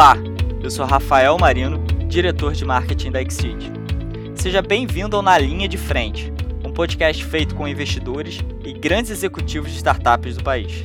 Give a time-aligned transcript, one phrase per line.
[0.00, 0.16] Olá,
[0.62, 3.70] eu sou Rafael Marino, diretor de marketing da Exceed.
[4.34, 6.32] Seja bem-vindo ao Na Linha de Frente,
[6.64, 10.84] um podcast feito com investidores e grandes executivos de startups do país.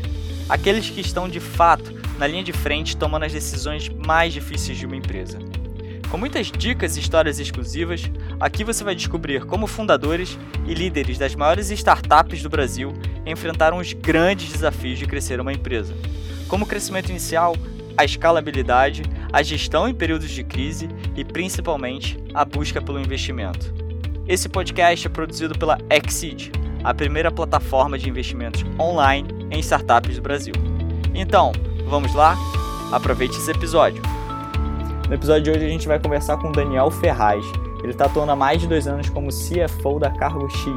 [0.49, 4.85] Aqueles que estão de fato na linha de frente tomando as decisões mais difíceis de
[4.85, 5.39] uma empresa.
[6.11, 10.37] Com muitas dicas e histórias exclusivas, aqui você vai descobrir como fundadores
[10.67, 12.91] e líderes das maiores startups do Brasil
[13.25, 15.95] enfrentaram os grandes desafios de crescer uma empresa,
[16.49, 17.55] como o crescimento inicial,
[17.97, 23.73] a escalabilidade, a gestão em períodos de crise e principalmente a busca pelo investimento.
[24.27, 26.51] Esse podcast é produzido pela Exceed,
[26.83, 30.53] a primeira plataforma de investimentos online em startups do Brasil.
[31.13, 31.51] Então,
[31.87, 32.37] vamos lá?
[32.91, 34.01] Aproveite esse episódio.
[35.07, 37.45] No episódio de hoje a gente vai conversar com Daniel Ferraz.
[37.83, 40.73] Ele está atuando há mais de dois anos como CFO da Cargo X,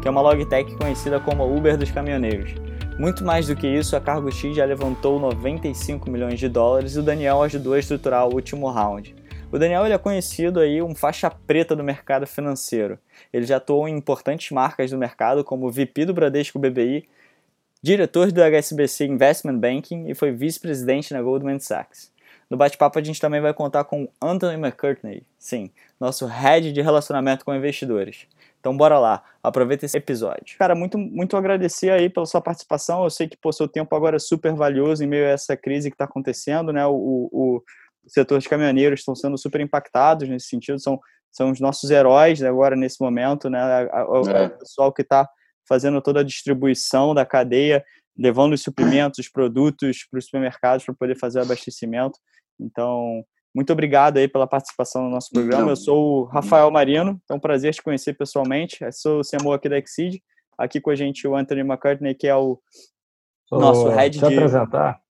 [0.00, 2.61] que é uma logtech conhecida como Uber dos caminhoneiros.
[2.98, 6.98] Muito mais do que isso, a Cargo X já levantou 95 milhões de dólares e
[6.98, 9.14] o Daniel ajudou a estruturar o último round.
[9.50, 12.98] O Daniel ele é conhecido aí um faixa preta do mercado financeiro.
[13.32, 17.08] Ele já atuou em importantes marcas do mercado como VP do Bradesco BBI,
[17.82, 22.12] diretor do HSBC Investment Banking e foi vice-presidente na Goldman Sachs.
[22.48, 27.44] No bate-papo a gente também vai contar com Anthony McCurtney, sim, nosso head de relacionamento
[27.44, 28.26] com investidores.
[28.62, 30.56] Então bora lá, aproveita esse episódio.
[30.56, 33.02] Cara, muito, muito agradecer aí pela sua participação.
[33.02, 35.90] Eu sei que o seu tempo agora é super valioso em meio a essa crise
[35.90, 36.86] que está acontecendo, né?
[36.86, 37.64] O, o, o
[38.06, 41.00] setor de caminhoneiros estão sendo super impactados nesse sentido, são,
[41.32, 43.84] são os nossos heróis agora nesse momento, né?
[44.08, 44.48] O é.
[44.50, 45.28] pessoal que está
[45.68, 47.84] fazendo toda a distribuição da cadeia,
[48.16, 52.16] levando os suprimentos, os produtos para os supermercados para poder fazer o abastecimento.
[52.60, 53.24] Então,
[53.54, 55.70] muito obrigado aí pela participação no nosso programa.
[55.70, 58.82] Eu sou o Rafael Marino, é um prazer te conhecer pessoalmente.
[58.82, 60.22] Eu sou o CMO aqui da Exceed.
[60.56, 62.58] Aqui com a gente o Anthony McCartney, que é o
[63.50, 64.34] nosso head se de...
[64.34, 65.00] apresentar?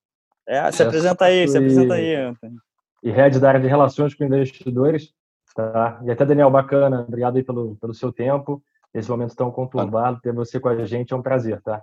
[0.47, 2.57] É, se apresenta aí, se apresenta aí, Anthony.
[3.03, 5.13] E head da área de relações com investidores.
[5.55, 6.01] Tá?
[6.05, 7.05] E até, Daniel, bacana.
[7.07, 8.63] Obrigado aí pelo, pelo seu tempo.
[8.93, 11.81] Esse momento tão conturbado, ter você com a gente é um prazer, tá?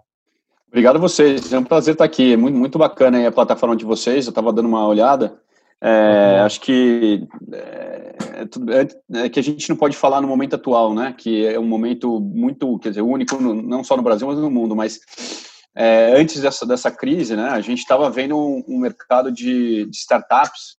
[0.68, 2.38] Obrigado a vocês, é um prazer estar aqui.
[2.38, 4.26] Muito, muito bacana a plataforma de vocês.
[4.26, 5.40] Eu estava dando uma olhada.
[5.82, 6.46] É, uhum.
[6.46, 8.16] Acho que é,
[9.14, 11.14] é, é, que a gente não pode falar no momento atual, né?
[11.18, 14.52] Que é um momento muito, quer dizer, único, no, não só no Brasil, mas no
[14.52, 14.76] mundo.
[14.76, 15.00] Mas
[15.76, 17.50] é, antes dessa, dessa crise, né?
[17.50, 20.78] A gente estava vendo um, um mercado de, de, startups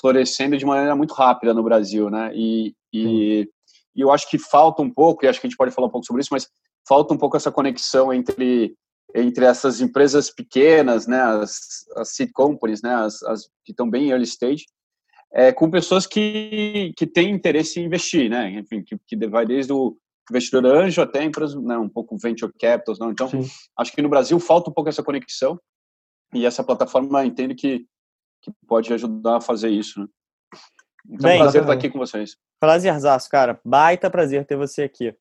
[0.00, 2.30] florescendo de maneira muito rápida no Brasil, né?
[2.32, 3.48] E, e,
[3.96, 5.90] e, eu acho que falta um pouco, e acho que a gente pode falar um
[5.90, 6.48] pouco sobre isso, mas
[6.86, 8.76] falta um pouco essa conexão entre
[9.14, 14.10] entre essas empresas pequenas, né, as, as seed companies, né, as, as que estão bem
[14.10, 14.66] early stage,
[15.32, 19.72] é, com pessoas que, que têm interesse em investir, né, enfim, que, que vai desde
[19.72, 19.96] o
[20.30, 23.46] investidor anjo até empresas, né, um pouco venture capital, não, então, Sim.
[23.78, 25.58] acho que no Brasil falta um pouco essa conexão
[26.34, 27.86] e essa plataforma entendo que,
[28.42, 30.06] que pode ajudar a fazer isso, né.
[31.10, 32.36] Então, Bem, prazer estar aqui com vocês.
[32.60, 33.58] Prazerzaço, cara.
[33.64, 35.14] Baita prazer ter você aqui.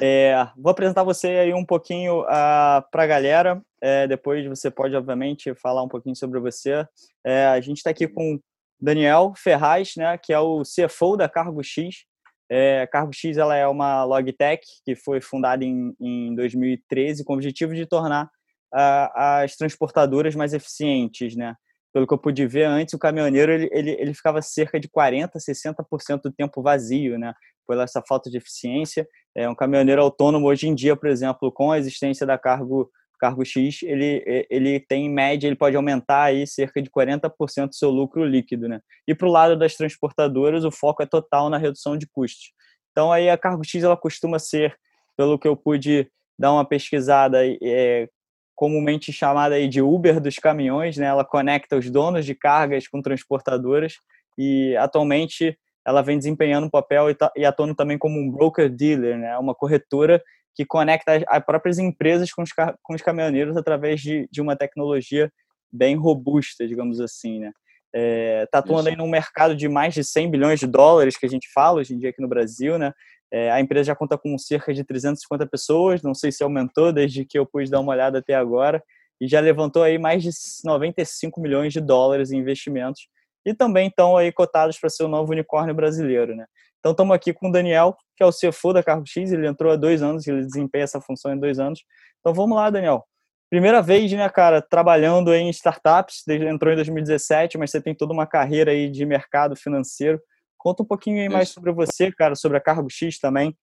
[0.00, 3.62] É, vou apresentar você aí um pouquinho uh, ah, para a galera.
[3.82, 6.86] É, depois você pode, obviamente, falar um pouquinho sobre você.
[7.24, 8.38] É, a gente está aqui com
[8.80, 12.04] Daniel Ferraz, né, que é o CFO da Cargo X.
[12.50, 17.36] É, Cargo X ela é uma logtech que foi fundada em, em 2013 com o
[17.36, 21.54] objetivo de tornar uh, as transportadoras mais eficientes, né?
[21.92, 25.38] Pelo que eu pude ver antes, o caminhoneiro ele, ele, ele ficava cerca de 40,
[25.38, 27.32] 60% do tempo vazio, né?
[27.66, 31.72] Por essa falta de eficiência é, um caminhoneiro autônomo hoje em dia, por exemplo, com
[31.72, 36.46] a existência da cargo cargo X, ele, ele tem em média, ele pode aumentar aí
[36.46, 38.80] cerca de 40% do seu lucro líquido, né?
[39.08, 42.52] E para o lado das transportadoras, o foco é total na redução de custos.
[42.90, 44.76] Então aí a cargo X ela costuma ser,
[45.16, 48.08] pelo que eu pude dar uma pesquisada, é,
[48.54, 51.06] comumente chamada aí de Uber dos caminhões, né?
[51.06, 53.94] Ela conecta os donos de cargas com transportadoras
[54.36, 58.70] e atualmente ela vem desempenhando um papel e, tá, e atuando também como um broker
[58.70, 59.36] dealer, né?
[59.38, 60.22] Uma corretora
[60.54, 62.50] que conecta as, próprias empresas com os,
[62.82, 65.30] com os caminhoneiros através de, de uma tecnologia
[65.72, 67.52] bem robusta, digamos assim, né?
[67.96, 68.90] É, tá atuando Isso.
[68.90, 71.94] aí num mercado de mais de 100 bilhões de dólares que a gente fala hoje
[71.94, 72.92] em dia aqui no Brasil, né?
[73.32, 77.24] É, a empresa já conta com cerca de 350 pessoas, não sei se aumentou desde
[77.24, 78.82] que eu pude dar uma olhada até agora,
[79.20, 80.30] e já levantou aí mais de
[80.64, 83.08] 95 milhões de dólares em investimentos
[83.44, 86.46] e também estão aí cotados para ser o novo unicórnio brasileiro, né?
[86.78, 89.72] Então estamos aqui com o Daniel, que é o CFO da Cargo X, ele entrou
[89.72, 91.82] há dois anos, ele desempenha essa função em dois anos.
[92.20, 93.06] Então vamos lá, Daniel.
[93.50, 98.12] Primeira vez, né, cara, trabalhando em startups, desde entrou em 2017, mas você tem toda
[98.12, 100.20] uma carreira aí de mercado financeiro.
[100.58, 103.56] Conta um pouquinho aí mais sobre você, cara, sobre a Cargo X também.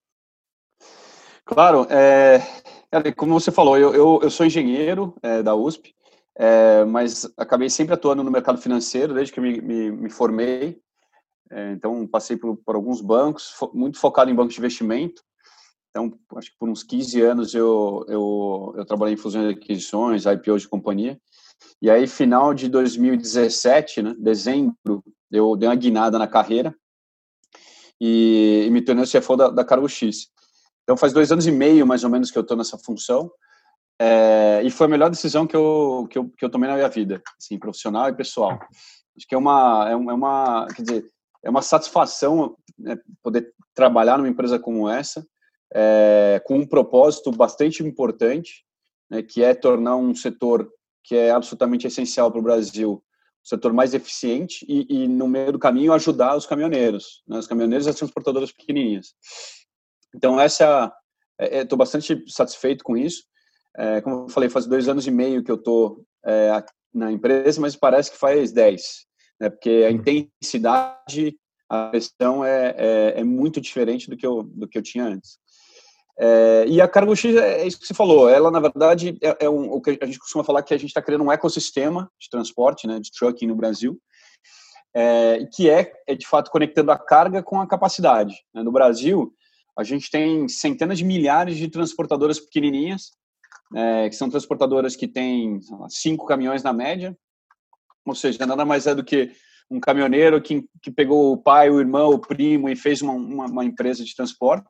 [1.46, 2.40] Claro, é,
[3.18, 5.94] como você falou, eu, eu, eu sou engenheiro é, da USP,
[6.44, 10.82] é, mas acabei sempre atuando no mercado financeiro desde que me, me, me formei.
[11.52, 15.22] É, então, passei por, por alguns bancos, fo muito focado em bancos de investimento.
[15.92, 20.26] Então, acho que por uns 15 anos eu, eu, eu trabalhei em fusões e aquisições,
[20.26, 21.22] IPOs de companhia.
[21.80, 26.74] E aí, final de 2017, né, dezembro, eu dei uma guinada na carreira
[28.00, 30.32] e, e me tornei o CFO da, da Cargo X.
[30.82, 33.32] Então, faz dois anos e meio, mais ou menos, que eu estou nessa função.
[34.04, 36.90] É, e foi a melhor decisão que eu, que eu, que eu tomei na minha
[36.90, 38.60] vida, assim, profissional e pessoal.
[39.16, 41.06] Acho que é uma, é uma, quer dizer,
[41.44, 45.24] é uma satisfação né, poder trabalhar numa empresa como essa,
[45.72, 48.66] é, com um propósito bastante importante,
[49.08, 50.68] né, que é tornar um setor
[51.04, 55.52] que é absolutamente essencial para o Brasil, um setor mais eficiente e, e, no meio
[55.52, 59.14] do caminho, ajudar os caminhoneiros, né, os caminhoneiros e as transportadoras pequenininhas.
[60.16, 60.92] Então, essa,
[61.40, 63.30] estou é, bastante satisfeito com isso.
[63.78, 66.64] É, como eu falei, faz dois anos e meio que eu estou é,
[66.94, 69.06] na empresa, mas parece que faz dez,
[69.40, 69.96] né, porque a uhum.
[69.96, 71.38] intensidade,
[71.70, 75.40] a pressão é, é, é muito diferente do que eu, do que eu tinha antes.
[76.20, 78.30] É, e a Cargo X é, é isso que você falou.
[78.30, 80.90] Ela, na verdade, é, é um, o que a gente costuma falar que a gente
[80.90, 84.00] está criando um ecossistema de transporte, né, de trucking no Brasil,
[85.56, 88.36] que é, é, de fato, conectando a carga com a capacidade.
[88.54, 88.62] Né?
[88.62, 89.34] No Brasil,
[89.78, 93.12] a gente tem centenas de milhares de transportadoras pequenininhas,
[93.76, 95.60] é, que são transportadoras que têm
[95.90, 97.18] cinco caminhões na média,
[98.06, 99.32] ou seja, nada mais é do que
[99.70, 103.46] um caminhoneiro que, que pegou o pai, o irmão, o primo e fez uma, uma,
[103.46, 104.68] uma empresa de transporte.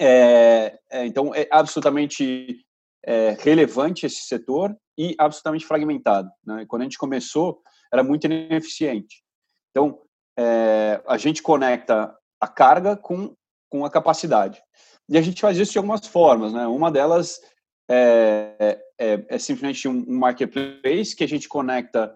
[0.00, 2.64] É, é, então, é absolutamente
[3.04, 6.30] é, relevante esse setor e absolutamente fragmentado.
[6.44, 6.64] Né?
[6.66, 7.60] Quando a gente começou,
[7.92, 9.22] era muito ineficiente.
[9.70, 10.00] Então,
[10.38, 13.34] é, a gente conecta a carga com,
[13.68, 14.62] com a capacidade.
[15.08, 16.52] E a gente faz isso de algumas formas.
[16.52, 16.66] Né?
[16.66, 17.40] Uma delas
[17.88, 22.14] é, é, é simplesmente um, um marketplace que a gente conecta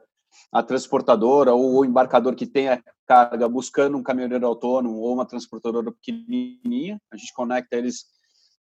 [0.51, 5.27] a transportadora ou o embarcador que tem a carga buscando um caminhoneiro autônomo ou uma
[5.27, 7.01] transportadora pequenininha.
[7.11, 8.05] A gente conecta eles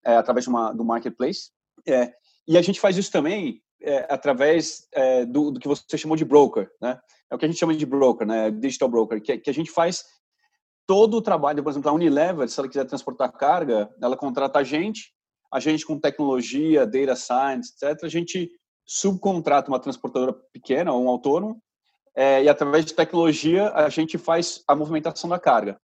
[0.06, 1.52] é, através de uma, do marketplace.
[1.88, 2.12] É,
[2.48, 6.26] e a gente faz isso também é, através é, do, do, que você chamou de
[6.26, 7.00] broker, né?
[7.30, 8.52] É o que a gente chama de broker, né?
[8.52, 10.04] Digital broker, que, que a gente faz
[10.88, 11.64] todo o trabalho.
[11.64, 15.14] Por exemplo, a Unilever, se ela quiser transportar carga, ela contrata a gente,
[15.52, 18.04] a gente com tecnologia, data science, etc.
[18.04, 18.50] A gente
[18.86, 21.62] subcontrata uma transportadora pequena ou um autônomo
[22.16, 25.80] é, e através de tecnologia a gente faz a movimentação da carga.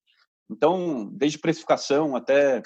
[0.50, 2.62] Então, desde precificação até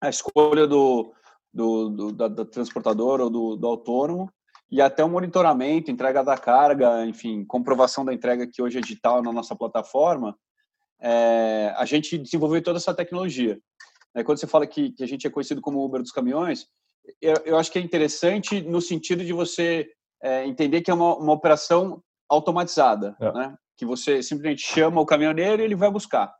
[0.00, 1.12] a escolha do,
[1.52, 4.30] do, do da, da, transportadora ou do, do autônomo
[4.70, 9.22] e até o monitoramento, entrega da carga, enfim, comprovação da entrega que hoje é digital
[9.22, 10.36] na nossa plataforma,
[11.00, 13.58] é, a gente desenvolveu toda essa tecnologia.
[14.16, 16.66] É, quando você fala que, que, a gente é conhecido como Uber dos caminhões,
[17.20, 19.86] eu, eu acho que é interessante no sentido de você
[20.22, 23.32] é, entender que é uma, uma operação automatizada, é.
[23.32, 23.54] né?
[23.76, 26.34] que você simplesmente chama o caminhoneiro e ele vai buscar.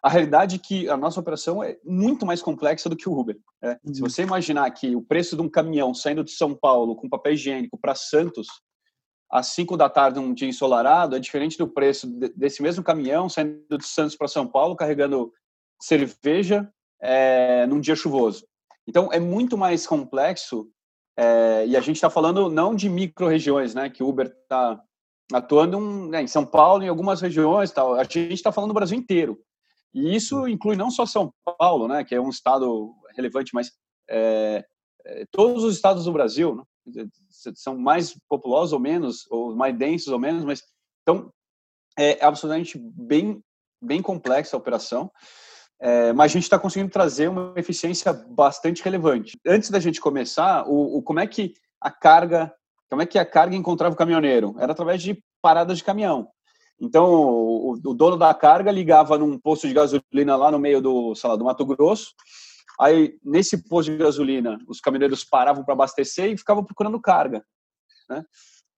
[0.00, 3.36] A realidade é que a nossa operação é muito mais complexa do que o Uber.
[3.60, 3.76] Né?
[3.84, 3.94] Uhum.
[3.94, 7.32] Se você imaginar que o preço de um caminhão saindo de São Paulo com papel
[7.34, 8.46] higiênico para Santos
[9.30, 12.06] às 5 da tarde um dia ensolarado é diferente do preço
[12.36, 15.32] desse mesmo caminhão saindo de Santos para São Paulo carregando
[15.80, 16.70] cerveja
[17.02, 18.46] é, num dia chuvoso.
[18.86, 20.70] Então é muito mais complexo
[21.16, 24.80] é, e a gente está falando não de micro-regiões, né, que o Uber está
[25.32, 27.94] atuando um, né, em São Paulo, em algumas regiões, tal.
[27.94, 29.38] A gente está falando do Brasil inteiro.
[29.92, 33.72] E isso inclui não só São Paulo, né, que é um estado relevante, mas
[34.08, 34.64] é,
[35.30, 37.06] todos os estados do Brasil, né,
[37.54, 40.62] são mais populosos ou menos, ou mais densos ou menos, mas
[41.02, 41.30] então
[41.98, 43.42] é absolutamente bem
[43.80, 45.10] bem complexa a operação.
[45.84, 49.36] É, mas a gente está conseguindo trazer uma eficiência bastante relevante.
[49.44, 52.54] Antes da gente começar, o, o como é que a carga
[52.92, 54.54] como é que a carga encontrava o caminhoneiro?
[54.58, 56.28] Era através de paradas de caminhão.
[56.78, 61.14] Então, o, o, dono da carga ligava num posto de gasolina lá no meio do,
[61.14, 62.12] sei lá, do Mato Grosso.
[62.78, 67.42] Aí, nesse posto de gasolina, os caminhoneiros paravam para abastecer e ficavam procurando carga.
[68.10, 68.22] Né?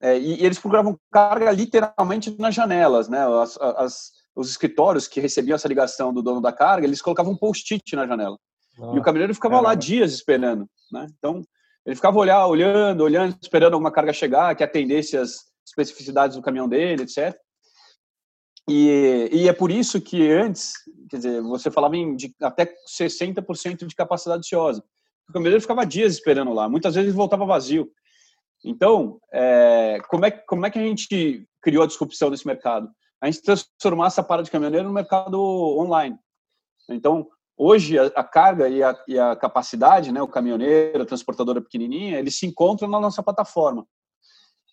[0.01, 3.09] É, e, e, eles procuravam carga literalmente nas janelas.
[3.09, 3.19] Né?
[3.43, 7.37] As, as, os escritórios que recebiam essa ligação do dono da carga, eles colocavam um
[7.37, 8.39] post-it na janela.
[8.77, 10.69] e o caminhoneiro ficava lá dias esperando.
[10.91, 11.07] Né?
[11.17, 11.43] Então,
[11.87, 16.69] ele ficava olhar, olhando, olhando, esperando alguma carga chegar, que atendesse as especificidades do caminhão
[16.69, 17.37] dele, etc.
[18.69, 20.73] E, e é por isso que antes,
[21.11, 24.83] quer dizer, você falava em de, até 60% de capacidade ociosa.
[25.29, 27.91] O caminhoneiro ficava dias esperando lá, muitas vezes ele voltava vazio.
[28.65, 32.89] Então, é, como, é, como é que a gente criou a disrupção nesse mercado?
[33.21, 36.19] A gente transformar essa parada de caminhoneiro no mercado online.
[36.89, 41.63] Então, Hoje, a, a carga e a, e a, capacidade, né, o caminhoneiro, a transportadora
[41.63, 43.87] pequenininha, eles se encontram na nossa plataforma.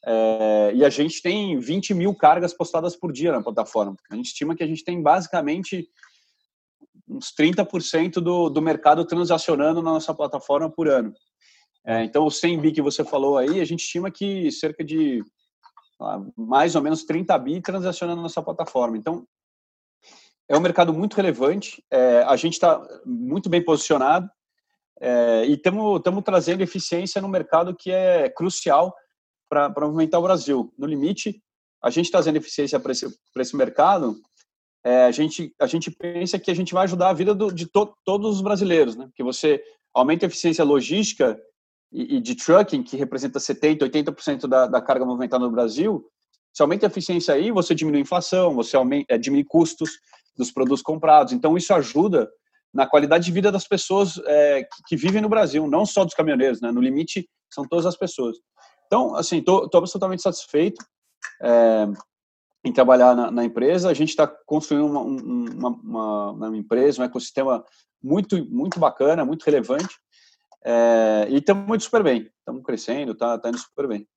[0.04, 3.96] É, e a gente tem 20 mil cargas postadas por dia na plataforma.
[4.10, 5.88] A gente estima que a gente tem basicamente
[7.08, 11.14] uns 30% do, do mercado transacionando na nossa plataforma por ano.
[11.86, 15.24] É, então, o 100 bi que você falou aí, a gente estima que cerca de
[16.36, 18.98] mais ou menos 30 bi transacionando na nossa plataforma.
[18.98, 19.26] Então,
[20.50, 24.30] é um mercado muito relevante, é, a gente está muito bem posicionado
[25.00, 28.94] é, e estamos trazendo eficiência no mercado que é crucial
[29.50, 30.74] para movimentar o Brasil.
[30.78, 31.42] No limite,
[31.82, 34.16] a gente trazendo eficiência para esse, esse mercado,
[34.84, 37.66] é, a, gente, a gente pensa que a gente vai ajudar a vida do, de
[37.66, 39.10] to, todos os brasileiros, né?
[39.16, 41.40] que você aumenta a eficiência logística
[41.92, 46.06] e, e de trucking, que representa 70%, 80% da, da carga movimentada no Brasil,
[46.54, 49.92] se aumenta a eficiência aí, você diminui a inflação, você aumenta, é, diminui custos
[50.38, 51.34] dos produtos comprados.
[51.34, 52.30] Então, isso ajuda
[52.74, 56.14] na qualidade de vida das pessoas é, que, que, vivem no Brasil, não só dos
[56.14, 56.72] caminhoneiros, né?
[56.72, 58.38] No limite, são todas as pessoas.
[58.88, 60.84] Então, assim, estou absolutamente satisfeito
[61.42, 61.88] é,
[62.64, 63.90] em trabalhar na, na, empresa.
[63.90, 67.64] A gente está construindo uma, uma, uma, uma, empresa, um ecossistema
[68.04, 69.96] muito, muito bacana, muito relevante.
[70.64, 72.30] É, e estamos muito super bem.
[72.40, 74.08] Estamos crescendo, está tá indo super bem.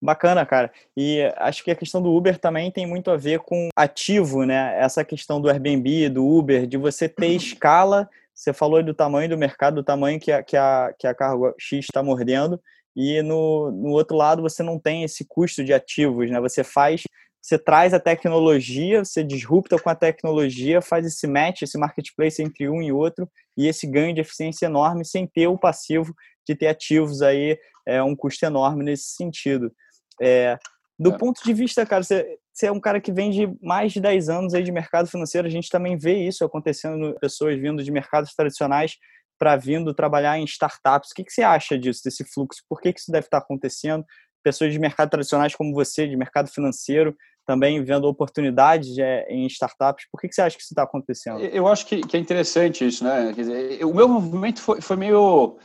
[0.00, 0.72] Bacana, cara.
[0.96, 4.76] E acho que a questão do Uber também tem muito a ver com ativo, né?
[4.80, 7.36] Essa questão do Airbnb, do Uber, de você ter uhum.
[7.36, 8.10] escala.
[8.34, 11.54] Você falou do tamanho do mercado, do tamanho que a, que a, que a carga
[11.56, 12.60] X está mordendo.
[12.96, 16.40] E no, no outro lado você não tem esse custo de ativos, né?
[16.40, 17.04] Você faz,
[17.42, 22.68] você traz a tecnologia, você disrupta com a tecnologia, faz esse match, esse marketplace entre
[22.68, 26.14] um e outro, e esse ganho de eficiência enorme sem ter o passivo
[26.46, 29.72] de ter ativos aí, é um custo enorme nesse sentido.
[30.20, 30.56] É,
[30.98, 31.18] do é.
[31.18, 34.28] ponto de vista, cara, você, você, é um cara que vem de mais de 10
[34.28, 38.34] anos aí de mercado financeiro, a gente também vê isso acontecendo, pessoas vindo de mercados
[38.34, 38.96] tradicionais
[39.36, 41.10] para vindo trabalhar em startups.
[41.10, 42.62] O que, que você acha disso, desse fluxo?
[42.68, 44.04] Por que, que isso deve estar acontecendo?
[44.44, 50.06] Pessoas de mercado tradicionais como você, de mercado financeiro, também vendo oportunidades é, em startups.
[50.10, 51.40] Por que, que você acha que isso está acontecendo?
[51.40, 53.32] Eu acho que, que, é interessante isso, né?
[53.34, 55.56] Quer dizer, o meu movimento foi, foi meio...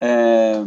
[0.00, 0.62] É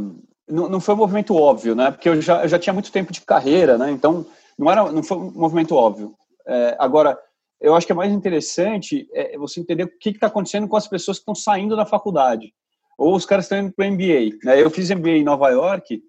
[0.47, 1.91] não, não foi um movimento óbvio, né?
[1.91, 3.91] Porque eu já, eu já tinha muito tempo de carreira, né?
[3.91, 4.25] Então,
[4.57, 6.15] não, era, não foi um movimento óbvio.
[6.47, 7.19] É, agora,
[7.59, 10.87] eu acho que é mais interessante é você entender o que está acontecendo com as
[10.87, 12.53] pessoas que estão saindo da faculdade.
[12.97, 14.37] Ou os caras estão indo para o MBA.
[14.43, 14.61] Né?
[14.61, 16.01] Eu fiz MBA em Nova York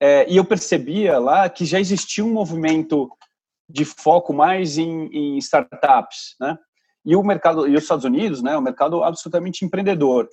[0.00, 3.10] é, e eu percebia lá que já existia um movimento
[3.68, 6.56] de foco mais em, em startups, né?
[7.04, 8.56] E o mercado, e os Estados Unidos, né?
[8.56, 10.28] O mercado absolutamente empreendedor.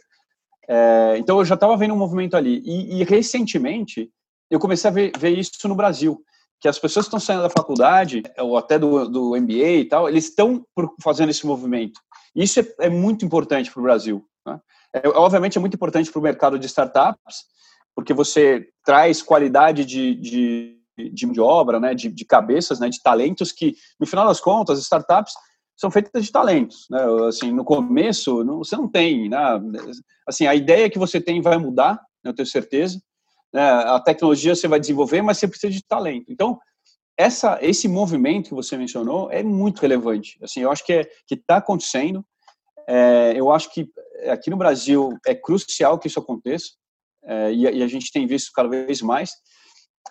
[0.68, 2.62] É, então eu já estava vendo um movimento ali.
[2.66, 4.10] E, e, recentemente
[4.50, 6.22] eu comecei a ver, ver, isso no Brasil,
[6.60, 10.08] que as pessoas que estão saindo da faculdade, ou até do, do MBA e tal,
[10.08, 10.66] eles estão
[11.02, 12.00] fazendo esse movimento.
[12.36, 14.26] Isso é, é muito importante para o Brasil.
[14.46, 14.60] Né?
[14.94, 17.46] É, obviamente é muito importante para o mercado de startups,
[17.96, 23.02] porque você traz qualidade de, de, de, de obra, né, de, de cabeças, né, de
[23.02, 25.34] talentos que, no final das contas, startups
[25.78, 27.02] são feitas de talentos, né?
[27.28, 29.38] Assim, no começo não, você não tem, né?
[30.26, 33.02] Assim, a ideia que você tem vai mudar, eu tenho certeza.
[33.54, 33.62] Né?
[33.62, 36.32] A tecnologia você vai desenvolver, mas você precisa de talento.
[36.32, 36.58] Então,
[37.18, 40.38] essa, esse movimento que você mencionou é muito relevante.
[40.42, 42.26] Assim, eu acho que é que está acontecendo.
[42.88, 43.90] É, eu acho que
[44.30, 46.72] aqui no Brasil é crucial que isso aconteça
[47.24, 49.32] é, e, e, a gente tem visto cada vez mais.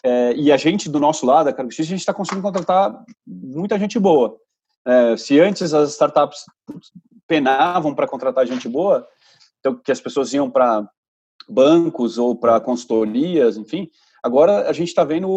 [0.03, 3.79] É, e a gente do nosso lado, a Cargo a gente está conseguindo contratar muita
[3.79, 4.37] gente boa.
[4.87, 6.45] É, se antes as startups
[7.27, 9.07] penavam para contratar gente boa,
[9.61, 10.87] então que as pessoas iam para
[11.49, 13.89] bancos ou para consultorias, enfim,
[14.23, 15.29] agora a gente está vendo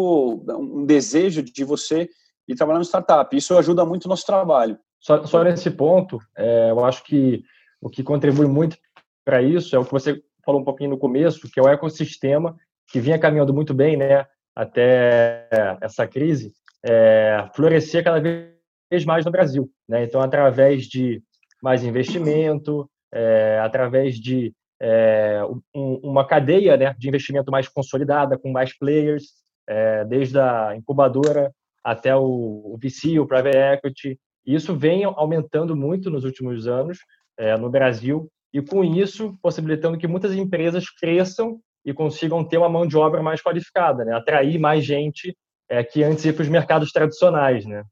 [0.50, 2.08] um desejo de você
[2.46, 3.34] ir trabalhar no startup.
[3.36, 4.78] Isso ajuda muito o nosso trabalho.
[5.00, 7.42] Só, só nesse ponto, é, eu acho que
[7.80, 8.76] o que contribui muito
[9.24, 12.56] para isso é o que você falou um pouquinho no começo, que é o ecossistema
[12.90, 14.26] que vinha caminhando muito bem, né,
[14.58, 15.46] até
[15.80, 16.52] essa crise,
[16.84, 19.70] é, florescer cada vez mais no Brasil.
[19.88, 20.02] Né?
[20.02, 21.22] Então, através de
[21.62, 28.50] mais investimento, é, através de é, um, uma cadeia né, de investimento mais consolidada, com
[28.50, 29.26] mais players,
[29.68, 31.52] é, desde a incubadora
[31.84, 34.18] até o, o VC, o Private Equity.
[34.44, 36.98] Isso vem aumentando muito nos últimos anos
[37.38, 42.68] é, no Brasil e, com isso, possibilitando que muitas empresas cresçam e consigam ter uma
[42.68, 44.14] mão de obra mais qualificada, né?
[44.14, 45.34] atrair mais gente
[45.68, 47.64] é, que antes ia para os mercados tradicionais.
[47.64, 47.82] Né?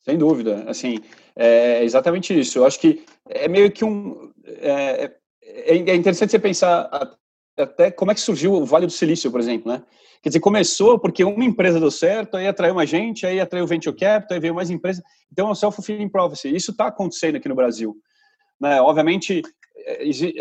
[0.00, 1.00] Sem dúvida, assim,
[1.34, 2.58] é exatamente isso.
[2.58, 4.30] Eu acho que é meio que um...
[4.46, 5.10] É,
[5.42, 6.88] é, é interessante você pensar
[7.58, 9.82] até como é que surgiu o Vale do Silício, por exemplo, né?
[10.22, 13.96] Quer dizer, começou porque uma empresa deu certo, aí atraiu mais gente, aí atraiu venture
[13.96, 15.02] capital, aí veio mais empresa.
[15.32, 16.54] Então, é um self-fulfilling prophecy.
[16.54, 17.96] Isso está acontecendo aqui no Brasil.
[18.60, 18.80] Né?
[18.80, 19.42] Obviamente, é,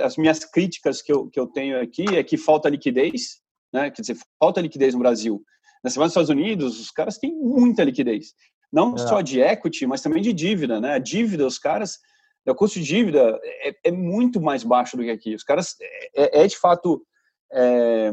[0.04, 3.42] as minhas críticas que eu, que eu tenho aqui é que falta liquidez,
[3.74, 3.90] né?
[3.92, 5.44] Quer dizer, falta liquidez no Brasil.
[5.84, 8.34] Na semana dos Estados Unidos, os caras têm muita liquidez.
[8.72, 8.98] Não é.
[8.98, 10.94] só de equity, mas também de dívida, né?
[10.94, 12.00] A dívida, os caras,
[12.48, 15.36] o custo de dívida é, é muito mais baixo do que aqui.
[15.36, 15.76] Os caras,
[16.16, 17.06] é, é de fato
[17.52, 18.12] é,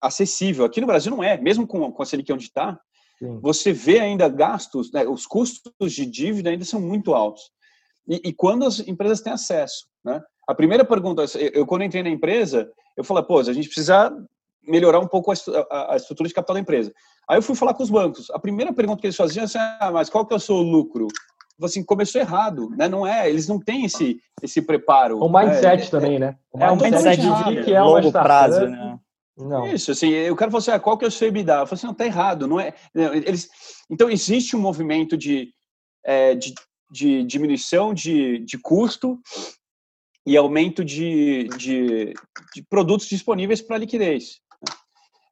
[0.00, 0.64] acessível.
[0.64, 2.78] Aqui no Brasil não é, mesmo com, com a Selic onde está,
[3.40, 7.42] você vê ainda gastos, né, os custos de dívida ainda são muito altos.
[8.06, 10.22] E, e, quando as empresas têm acesso, né?
[10.48, 14.10] A primeira pergunta, eu, quando entrei na empresa, eu falei, pô, a gente precisa
[14.66, 15.34] melhorar um pouco a,
[15.70, 16.90] a, a, estrutura de capital da empresa.
[17.28, 18.30] Aí eu fui falar com os bancos.
[18.30, 20.56] A primeira pergunta que eles faziam é assim, ah, mas qual que é o seu
[20.56, 21.06] lucro?
[21.62, 22.88] assim, começou errado, né?
[22.88, 25.18] Não é, eles não têm esse esse preparo.
[25.18, 25.90] O mindset né?
[25.90, 26.36] também, né?
[26.52, 28.98] O é, mindset de que é longo prazo, né?
[29.36, 29.66] Não.
[29.66, 31.58] Isso, assim, eu quero falar assim, ah, qual que é o seu EBITDA?
[31.58, 32.74] Eu falei assim, não, tá errado, não é...
[32.94, 33.48] Eles,
[33.88, 35.52] então, existe um movimento de,
[36.04, 36.52] é, de,
[36.90, 39.18] de, diminuição de, de custo
[40.28, 42.12] e aumento de, de,
[42.54, 44.40] de produtos disponíveis para liquidez.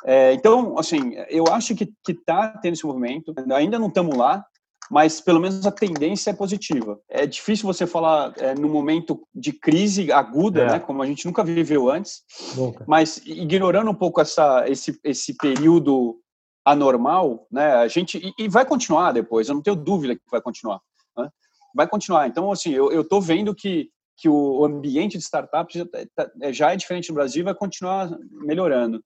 [0.07, 4.43] É, então, assim, eu acho que está tendo esse movimento, ainda não estamos lá,
[4.91, 6.99] mas pelo menos a tendência é positiva.
[7.11, 10.67] É difícil você falar é, no momento de crise aguda, é.
[10.73, 12.23] né, como a gente nunca viveu antes,
[12.57, 12.83] nunca.
[12.89, 16.19] mas ignorando um pouco essa, esse, esse período
[16.65, 19.47] anormal, né, a gente e, e, vai continuar depois.
[19.47, 20.81] Eu não tenho dúvida que vai continuar.
[21.19, 21.29] Né?
[21.75, 22.27] Vai continuar.
[22.29, 26.73] Então, assim, eu estou vendo que que o ambiente de startups já, tá, é, já
[26.73, 29.05] é diferente no Brasil e vai continuar melhorando.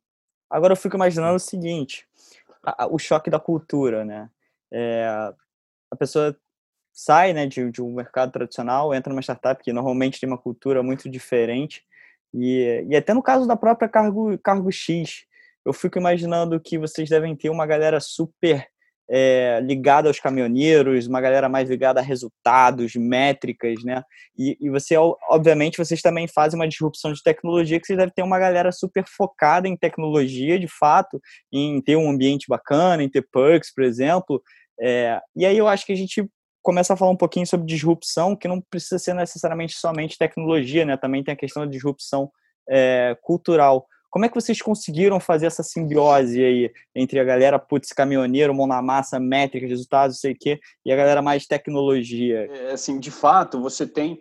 [0.49, 2.07] Agora eu fico imaginando o seguinte,
[2.91, 4.31] o choque da cultura, né?
[4.73, 5.05] É,
[5.91, 6.37] a pessoa
[6.93, 10.83] sai né, de, de, um mercado tradicional, entra numa startup que normalmente tem uma cultura
[10.83, 11.85] muito diferente.
[12.33, 15.25] E, e até no caso da própria Cargo, Cargo X,
[15.65, 18.69] eu fico imaginando que vocês devem ter uma galera super
[19.11, 24.03] é, ligada aos caminhoneiros, uma galera mais ligada a resultados, métricas, né?
[24.39, 24.97] E, e, você,
[25.29, 29.05] obviamente, vocês também fazem uma disrupção de tecnologia que vocês devem ter uma galera super
[29.07, 31.21] focada em tecnologia, de fato,
[31.53, 34.41] em ter um ambiente bacana, em ter perks, por exemplo,
[34.81, 36.27] é, e aí eu acho que a gente
[36.63, 40.97] começa a falar um pouquinho sobre disrupção, que não precisa ser necessariamente somente tecnologia, né?
[40.97, 42.31] Também tem a questão da disrupção
[42.69, 43.87] é, cultural.
[44.11, 48.67] Como é que vocês conseguiram fazer essa simbiose aí entre a galera, putz, caminhoneiro, mão
[48.67, 52.49] na massa, métrica, resultados, sei o quê, e a galera mais tecnologia?
[52.51, 54.21] É, assim, de fato, você tem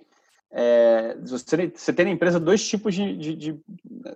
[0.52, 3.60] é, você, você tem na empresa dois tipos de, de, de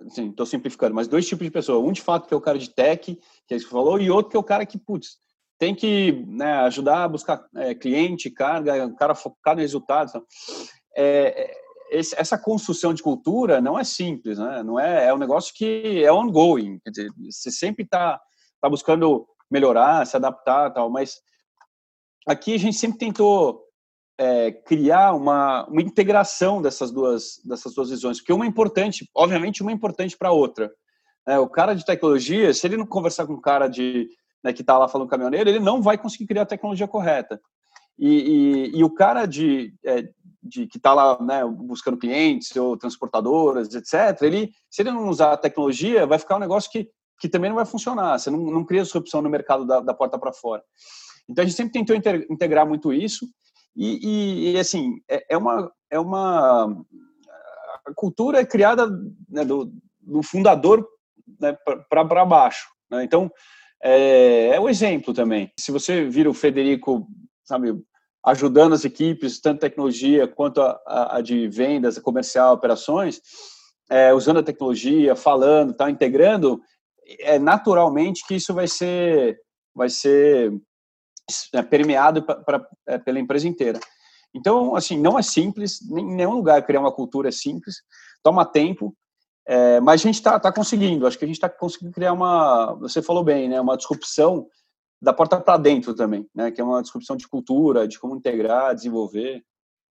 [0.06, 1.84] assim, estou simplificando, mas dois tipos de pessoa.
[1.84, 4.10] Um, de fato, que é o cara de tech, que é isso que falou, e
[4.10, 5.18] outro que é o cara que, putz,
[5.58, 10.12] tem que né, ajudar a buscar é, cliente, carga, o cara focado em resultados.
[10.96, 11.63] É, é,
[11.94, 14.62] esse, essa construção de cultura não é simples, né?
[14.62, 16.78] Não é, é um negócio que é ongoing.
[16.80, 18.20] Quer dizer, você sempre está
[18.60, 20.90] tá buscando melhorar, se adaptar, tal.
[20.90, 21.20] Mas
[22.26, 23.62] aqui a gente sempre tentou
[24.18, 29.62] é, criar uma, uma integração dessas duas dessas duas visões, porque uma é importante, obviamente,
[29.62, 30.72] uma é importante para a outra.
[31.26, 34.08] É, o cara de tecnologia, se ele não conversar com o cara de
[34.42, 37.40] né, que está lá falando caminhoneiro, ele não vai conseguir criar a tecnologia correta.
[37.98, 38.08] E,
[38.74, 40.02] e, e o cara de, é,
[40.44, 45.32] de que está lá né, buscando clientes ou transportadoras, etc., ele, se ele não usar
[45.32, 48.18] a tecnologia, vai ficar um negócio que, que também não vai funcionar.
[48.18, 50.62] Você não, não cria disrupção no mercado da, da porta para fora.
[51.28, 53.26] Então a gente sempre tentou integrar muito isso.
[53.74, 56.66] E, e, e assim, é, é, uma, é uma.
[57.86, 58.86] A cultura é criada
[59.28, 60.86] né, do, do fundador
[61.40, 61.56] né,
[61.88, 62.68] para baixo.
[62.90, 63.04] Né?
[63.04, 63.30] Então,
[63.82, 65.50] é, é o exemplo também.
[65.58, 67.06] Se você vira o Federico,
[67.44, 67.74] sabe,
[68.24, 73.20] ajudando as equipes, tanto tecnologia quanto a, a, a de vendas, comercial, operações,
[73.90, 76.60] é, usando a tecnologia, falando, tá, integrando,
[77.20, 79.38] é naturalmente que isso vai ser,
[79.74, 80.52] vai ser
[81.52, 83.78] é, permeado pra, pra, é, pela empresa inteira.
[84.34, 87.76] Então, assim, não é simples, em nenhum lugar criar uma cultura é simples,
[88.22, 88.96] toma tempo,
[89.46, 92.74] é, mas a gente está tá conseguindo, acho que a gente está conseguindo criar uma,
[92.80, 94.46] você falou bem, né, uma disrupção
[95.04, 98.74] da porta para dentro também, né, que é uma disrupção de cultura, de como integrar,
[98.74, 99.44] desenvolver.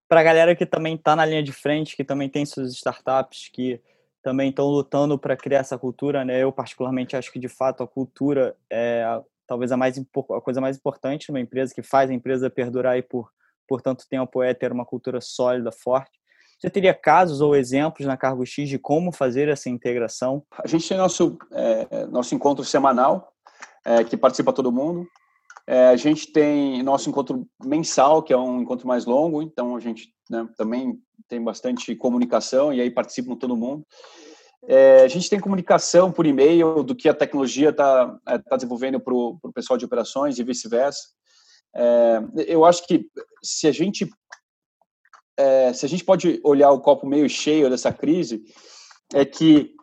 [0.09, 3.49] Para a galera que também está na linha de frente, que também tem suas startups,
[3.53, 3.79] que
[4.23, 7.87] também estão lutando para criar essa cultura, né, eu particularmente acho que de fato a
[7.87, 12.49] cultura é talvez a, mais, a coisa mais importante numa empresa, que faz a empresa
[12.49, 13.29] perdurar e por,
[13.67, 16.11] por tanto tempo é ter uma cultura sólida, forte.
[16.57, 20.43] Você teria casos ou exemplos na Cargo X de como fazer essa integração?
[20.57, 23.32] A gente tem nosso, é, nosso encontro semanal,
[23.85, 25.07] é, que participa todo mundo.
[25.65, 29.79] É, a gente tem nosso encontro mensal, que é um encontro mais longo, então a
[29.79, 33.85] gente né, também tem bastante comunicação e aí participa todo mundo.
[34.67, 38.99] É, a gente tem comunicação por e-mail do que a tecnologia está é, tá desenvolvendo
[38.99, 41.09] para o pessoal de operações e vice-versa.
[41.75, 43.07] É, eu acho que
[43.41, 44.09] se a gente
[45.37, 48.43] é, se a gente pode olhar o copo meio cheio dessa crise,
[49.13, 49.73] é que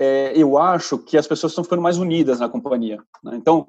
[0.00, 2.98] é, eu acho que as pessoas estão ficando mais unidas na companhia.
[3.22, 3.36] Né?
[3.36, 3.66] Então,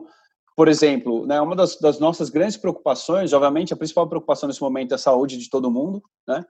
[0.55, 4.93] por exemplo, né, uma das, das, nossas grandes preocupações, obviamente, a principal preocupação nesse momento
[4.93, 6.45] é a saúde de todo mundo, né?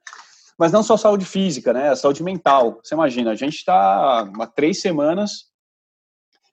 [0.57, 1.89] Mas não só a saúde física, né?
[1.89, 2.79] A saúde mental.
[2.83, 5.45] Você imagina, a gente está há três semanas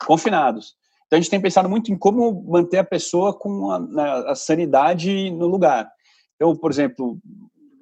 [0.07, 0.75] confinados.
[1.07, 4.35] Então a gente tem pensado muito em como manter a pessoa com a, né, a
[4.35, 5.91] sanidade no lugar.
[6.37, 7.19] Então, por exemplo,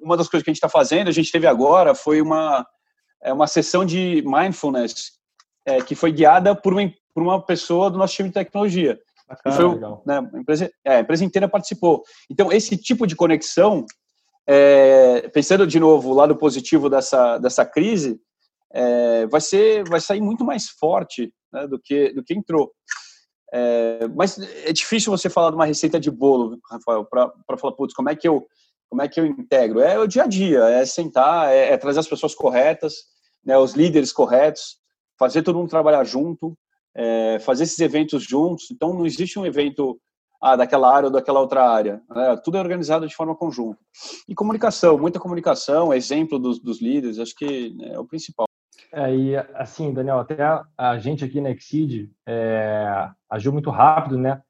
[0.01, 2.65] uma das coisas que a gente está fazendo, a gente teve agora, foi uma,
[3.21, 5.16] é uma sessão de mindfulness
[5.67, 8.97] é, que foi guiada por uma, por uma pessoa do nosso time de tecnologia.
[9.27, 10.01] Bacana, foi, legal.
[10.05, 12.03] Né, a, empresa, é, a empresa inteira participou.
[12.31, 13.85] Então, esse tipo de conexão,
[14.47, 18.17] é, pensando de novo o lado positivo dessa, dessa crise,
[18.73, 22.71] é, vai, ser, vai sair muito mais forte né, do, que, do que entrou.
[23.53, 27.93] É, mas é difícil você falar de uma receita de bolo, Rafael, para falar, putz,
[27.93, 28.47] como é que eu
[28.89, 29.81] como é que eu integro?
[29.81, 32.93] É o dia a dia, é sentar, é, é trazer as pessoas corretas,
[33.43, 34.77] né, os líderes corretos,
[35.17, 36.57] fazer todo mundo trabalhar junto,
[36.95, 38.71] é, fazer esses eventos juntos.
[38.71, 39.99] Então, não existe um evento
[40.41, 42.01] ah, daquela área ou daquela outra área.
[42.09, 42.37] Né?
[42.43, 43.79] Tudo é organizado de forma conjunta.
[44.27, 48.47] E comunicação, muita comunicação, exemplo dos, dos líderes, acho que né, é o principal.
[48.93, 54.17] É, e assim, Daniel, até a, a gente aqui na Exceed é, agiu muito rápido,
[54.17, 54.41] né?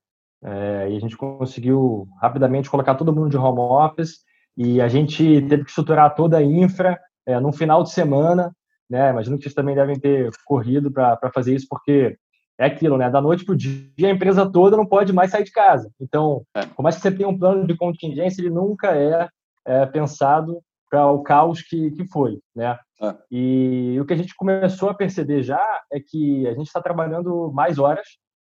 [0.43, 4.19] É, e a gente conseguiu rapidamente colocar todo mundo de home office
[4.55, 8.55] e a gente teve que estruturar toda a infra é, num final de semana,
[8.89, 9.09] né?
[9.09, 12.17] Imagino que vocês também devem ter corrido para fazer isso, porque
[12.59, 13.09] é aquilo, né?
[13.09, 15.91] Da noite para o dia, a empresa toda não pode mais sair de casa.
[15.99, 16.65] Então, é.
[16.65, 19.29] por mais que você tenha um plano de contingência, ele nunca é,
[19.65, 22.77] é pensado para o caos que, que foi, né?
[23.01, 23.15] É.
[23.29, 27.51] E o que a gente começou a perceber já é que a gente está trabalhando
[27.51, 28.07] mais horas,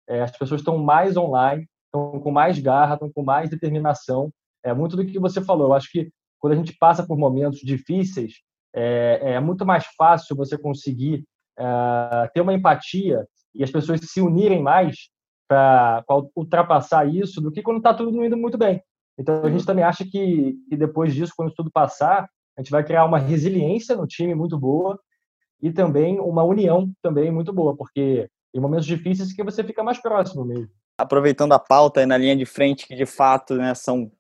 [0.09, 4.31] é, as pessoas estão mais online, estão com mais garra, estão com mais determinação,
[4.64, 5.69] é muito do que você falou.
[5.69, 8.35] Eu acho que quando a gente passa por momentos difíceis,
[8.74, 11.24] é, é muito mais fácil você conseguir
[11.59, 15.11] é, ter uma empatia e as pessoas se unirem mais
[15.48, 16.04] para
[16.37, 18.80] ultrapassar isso do que quando está tudo indo muito bem.
[19.18, 22.85] Então a gente também acha que, que depois disso, quando tudo passar, a gente vai
[22.85, 24.98] criar uma resiliência no time muito boa
[25.62, 30.00] e também uma união também muito boa, porque em momentos difíceis que você fica mais
[30.00, 30.68] próximo mesmo.
[30.98, 34.11] Aproveitando a pauta na linha de frente, que de fato né, são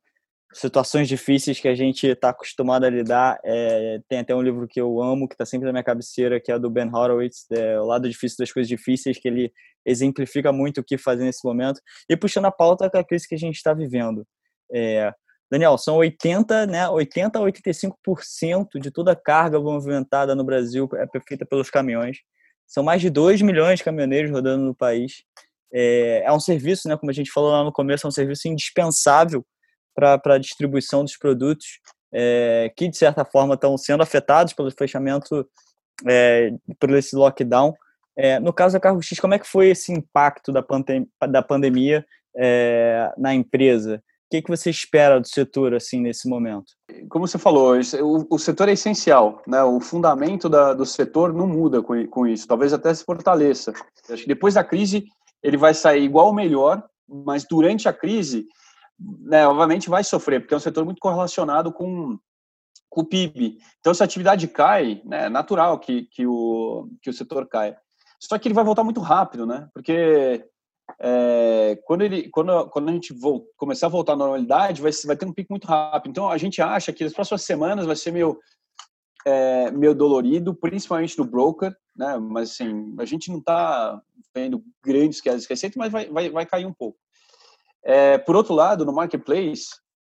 [0.52, 3.38] situações difíceis que a gente está acostumado a lidar.
[3.44, 6.50] É, tem até um livro que eu amo, que está sempre na minha cabeceira, que
[6.50, 9.52] é do Ben Horowitz, é, O Lado Difícil das Coisas Difíceis, que ele
[9.86, 11.80] exemplifica muito o que fazer nesse momento.
[12.08, 14.26] E puxando a pauta com a crise que a gente está vivendo.
[14.72, 15.12] É,
[15.50, 21.06] Daniel, são 80, né, 80 a 85% de toda a carga movimentada no Brasil é
[21.26, 22.18] feita pelos caminhões.
[22.66, 25.24] São mais de 2 milhões de caminhoneiros rodando no país.
[25.72, 28.48] É, é um serviço, né, como a gente falou lá no começo, é um serviço
[28.48, 29.44] indispensável
[29.94, 31.80] para a distribuição dos produtos
[32.12, 35.46] é, que, de certa forma, estão sendo afetados pelo fechamento,
[36.06, 37.74] é, por esse lockdown.
[38.16, 41.42] É, no caso da Carro X, como é que foi esse impacto da, pandem da
[41.42, 42.04] pandemia
[43.16, 44.02] na empresa?
[44.26, 46.66] O que, que você espera do setor assim nesse momento?
[47.08, 49.60] Como você falou, o, o setor é essencial, né?
[49.64, 53.72] O fundamento da, do setor não muda com, com isso, talvez até se fortaleça.
[54.08, 55.04] Acho que depois da crise
[55.42, 58.46] ele vai sair igual ou melhor, mas durante a crise
[59.00, 62.18] né, obviamente vai sofrer, porque é um setor muito correlacionado com,
[62.88, 63.58] com o PIB.
[63.78, 67.78] Então, se a atividade cai, né, é natural que, que, o, que o setor caia.
[68.20, 69.68] Só que ele vai voltar muito rápido, né?
[69.72, 70.44] Porque
[71.00, 75.16] é, quando, ele, quando, quando a gente volt, começar a voltar à normalidade, vai, vai
[75.16, 76.10] ter um pico muito rápido.
[76.10, 78.38] Então, a gente acha que nas próximas semanas vai ser meio,
[79.24, 82.18] é, meio dolorido, principalmente no broker, né?
[82.18, 84.02] Mas, assim, a gente não está
[84.34, 86.98] vendo grandes quedas de receita, mas vai, vai, vai cair um pouco.
[87.82, 89.68] É, por outro lado, no marketplace,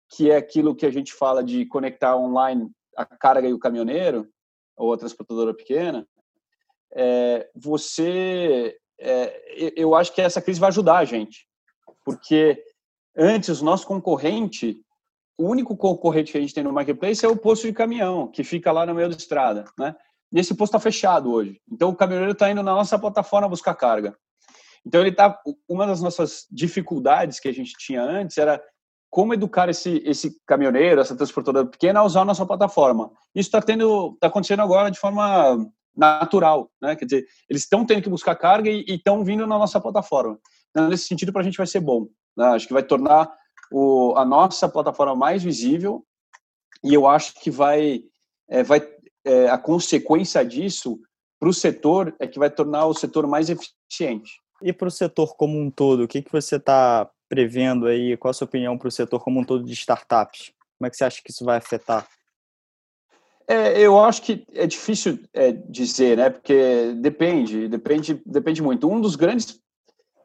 [0.09, 4.27] que é aquilo que a gente fala de conectar online a carga e o caminhoneiro,
[4.75, 6.05] ou a transportadora pequena,
[6.93, 11.47] é, você, é, eu acho que essa crise vai ajudar a gente,
[12.03, 12.61] porque
[13.15, 14.81] antes o nosso concorrente,
[15.37, 18.43] o único concorrente que a gente tem no marketplace é o posto de caminhão, que
[18.43, 19.95] fica lá no meio da estrada, né?
[20.33, 21.61] E esse posto está fechado hoje.
[21.69, 24.17] Então o caminhoneiro está indo na nossa plataforma buscar carga.
[24.85, 28.61] Então ele tá uma das nossas dificuldades que a gente tinha antes era
[29.09, 33.11] como educar esse esse caminhoneiro, essa transportadora pequena a usar a nossa plataforma.
[33.35, 35.57] Isso está tendo tá acontecendo agora de forma
[35.95, 36.95] natural, né?
[36.95, 40.39] Quer dizer, eles estão tendo que buscar carga e estão vindo na nossa plataforma.
[40.69, 42.07] Então, nesse sentido, para a gente vai ser bom.
[42.35, 42.45] Né?
[42.45, 43.31] Acho que vai tornar
[43.71, 46.05] o, a nossa plataforma mais visível
[46.83, 48.01] e eu acho que vai,
[48.49, 48.81] é, vai
[49.25, 50.99] é, a consequência disso
[51.39, 54.31] para o setor é que vai tornar o setor mais eficiente.
[54.61, 58.15] E para o setor como um todo, o que, que você está prevendo aí?
[58.17, 60.51] Qual a sua opinião para o setor como um todo de startups?
[60.77, 62.07] Como é que você acha que isso vai afetar?
[63.47, 66.29] É, eu acho que é difícil é, dizer, né?
[66.29, 68.89] Porque depende, depende, depende muito.
[68.89, 69.59] Um dos grandes,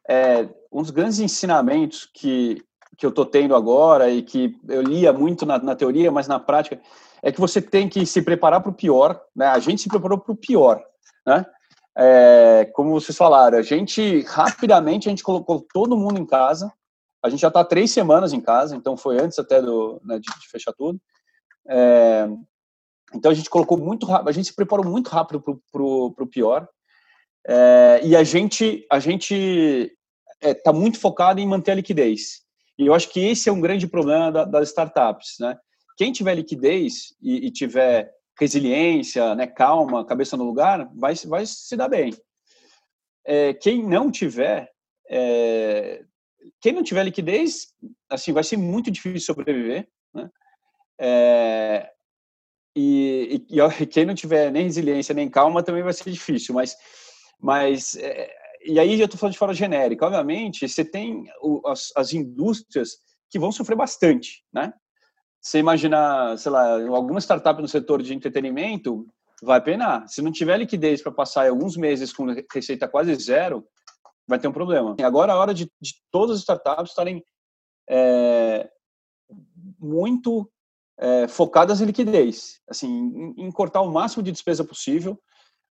[0.09, 2.63] é, um dos grandes ensinamentos que
[2.97, 6.41] que eu estou tendo agora e que eu lia muito na, na, teoria, mas na
[6.41, 6.81] prática
[7.23, 9.21] é que você tem que se preparar para o pior.
[9.35, 9.47] Né?
[9.47, 10.83] A gente se preparou para o pior,
[11.27, 11.45] né?
[11.99, 16.71] É, como vocês falaram, a gente rapidamente a gente colocou todo mundo em casa.
[17.23, 20.27] A gente já está três semanas em casa, então foi antes até do né, de,
[20.39, 21.01] de, fechar tudo.
[21.67, 22.29] É,
[23.15, 26.69] então a gente colocou muito rápido, a gente se preparou muito rápido para o pior.
[27.49, 29.97] É, e a gente a gente
[30.43, 32.43] está é, muito focado em manter a liquidez.
[32.79, 35.57] E eu acho que esse é um grande problema da, das startups, né?
[35.97, 41.77] Quem tiver liquidez e, e tiver resiliência, né, calma, cabeça no lugar, vai, vai se
[41.77, 42.15] dar bem.
[43.25, 44.71] É, quem não tiver,
[45.09, 46.05] é,
[46.61, 47.69] quem não tiver liquidez,
[48.09, 50.31] assim, vai ser muito difícil sobreviver, né?
[50.99, 51.91] É,
[52.75, 56.77] e, e, e, quem não tiver nem resiliência nem calma também vai ser difícil, mas,
[57.41, 58.31] mas é,
[58.67, 60.07] e aí eu estou falando de forma genérica.
[60.07, 61.25] Obviamente, você tem
[61.65, 62.99] as, as indústrias
[63.31, 64.73] que vão sofrer bastante, né?
[65.41, 69.07] Você imaginar, sei lá, alguma startup no setor de entretenimento
[69.43, 70.09] vai penar.
[70.09, 73.65] Se não tiver liquidez para passar alguns meses com receita quase zero,
[74.27, 74.97] vai ter um problema.
[75.03, 77.25] Agora é a hora de, de todas as startups estarem
[77.89, 78.69] é,
[79.79, 80.51] muito
[80.99, 85.19] é, focadas em liquidez, assim, em, em, cortar o máximo de despesa possível.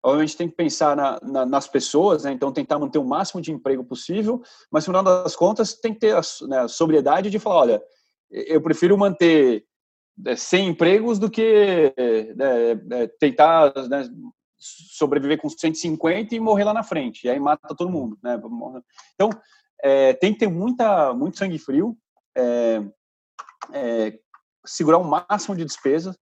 [0.02, 2.32] Obviamente tem que pensar na, na, nas pessoas, né?
[2.32, 6.00] então tentar manter o máximo de emprego possível, mas no final das contas tem que
[6.00, 7.82] ter a, né, a sobriedade de falar, olha,
[8.34, 9.64] eu prefiro manter
[10.36, 11.94] 100 é, empregos do que
[12.36, 14.08] né, é, tentar né,
[14.58, 17.26] sobreviver com 150 e morrer lá na frente.
[17.26, 18.18] E aí mata todo mundo.
[18.22, 18.40] Né?
[19.14, 19.30] Então,
[19.82, 21.96] é, tem que ter muita, muito sangue frio,
[22.36, 22.82] é,
[23.72, 24.18] é,
[24.66, 26.16] segurar o máximo de despesa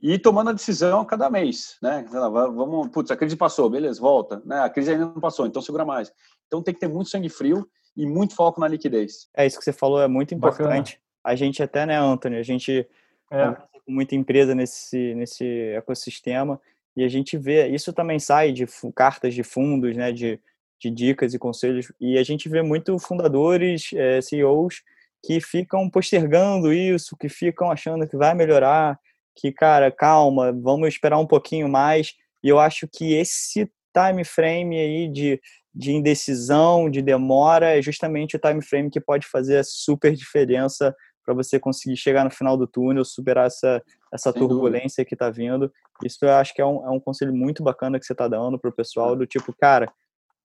[0.00, 1.76] e ir tomando a decisão a cada mês.
[1.82, 2.06] Né?
[2.10, 4.40] Vamos, putz, a crise passou, beleza, volta.
[4.46, 4.60] Né?
[4.60, 6.10] A crise ainda não passou, então segura mais.
[6.46, 9.28] Então tem que ter muito sangue frio e muito foco na liquidez.
[9.36, 10.94] É isso que você falou, é muito importante.
[10.94, 12.86] Bacana a gente até, né, Anthony, a gente
[13.30, 13.52] é.
[13.72, 16.60] com muita empresa nesse, nesse ecossistema
[16.96, 20.40] e a gente vê, isso também sai de cartas de fundos, né, de,
[20.78, 24.82] de dicas e conselhos, e a gente vê muito fundadores, é, CEOs,
[25.24, 28.98] que ficam postergando isso, que ficam achando que vai melhorar,
[29.36, 34.78] que, cara, calma, vamos esperar um pouquinho mais, e eu acho que esse time frame
[34.78, 35.40] aí de,
[35.74, 40.94] de indecisão, de demora, é justamente o time frame que pode fazer a super diferença
[41.30, 43.80] para você conseguir chegar no final do túnel, superar essa,
[44.12, 45.04] essa turbulência dúvida.
[45.04, 45.72] que está vindo.
[46.04, 48.58] Isso eu acho que é um, é um conselho muito bacana que você está dando
[48.58, 49.90] para o pessoal, do tipo, cara,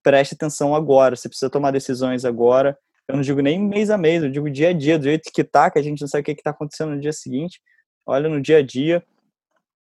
[0.04, 2.78] preste atenção agora, você precisa tomar decisões agora.
[3.08, 5.44] Eu não digo nem mês a mês, eu digo dia a dia, do jeito que
[5.44, 7.60] tá, que a gente não sabe o que está acontecendo no dia seguinte.
[8.06, 9.04] Olha no dia a dia,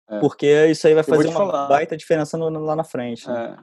[0.08, 0.20] é.
[0.20, 1.68] porque isso aí vai fazer uma falar.
[1.68, 3.28] baita diferença no, lá na frente.
[3.28, 3.58] Né?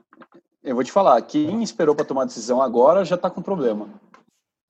[0.64, 0.70] É.
[0.70, 3.90] Eu vou te falar, quem esperou para tomar decisão agora já está com problema.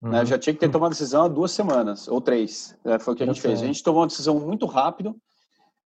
[0.02, 0.10] Né?
[0.10, 0.12] Uhum.
[0.12, 0.26] Né?
[0.26, 2.76] Já tinha que ter tomado decisão há duas semanas, ou três.
[2.84, 2.98] Né?
[3.00, 3.62] Foi o que a gente fez.
[3.62, 5.16] A gente tomou uma decisão muito rápido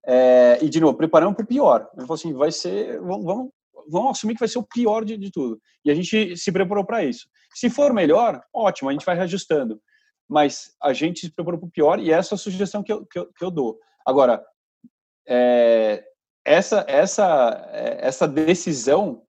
[0.06, 1.90] é, e, de novo, preparamos para o pior.
[1.94, 3.00] Ele falou assim, vai ser...
[3.02, 3.50] Vamos, vamos,
[3.90, 5.60] vamos assumir que vai ser o pior de, de tudo.
[5.84, 7.28] E a gente se preparou para isso.
[7.54, 9.82] Se for melhor, ótimo, a gente vai reajustando.
[10.28, 13.06] Mas a gente se preparou para o pior e essa é a sugestão que eu,
[13.06, 13.78] que eu, que eu dou.
[14.06, 14.44] Agora,
[15.28, 16.04] é,
[16.44, 19.25] essa, essa, é, essa decisão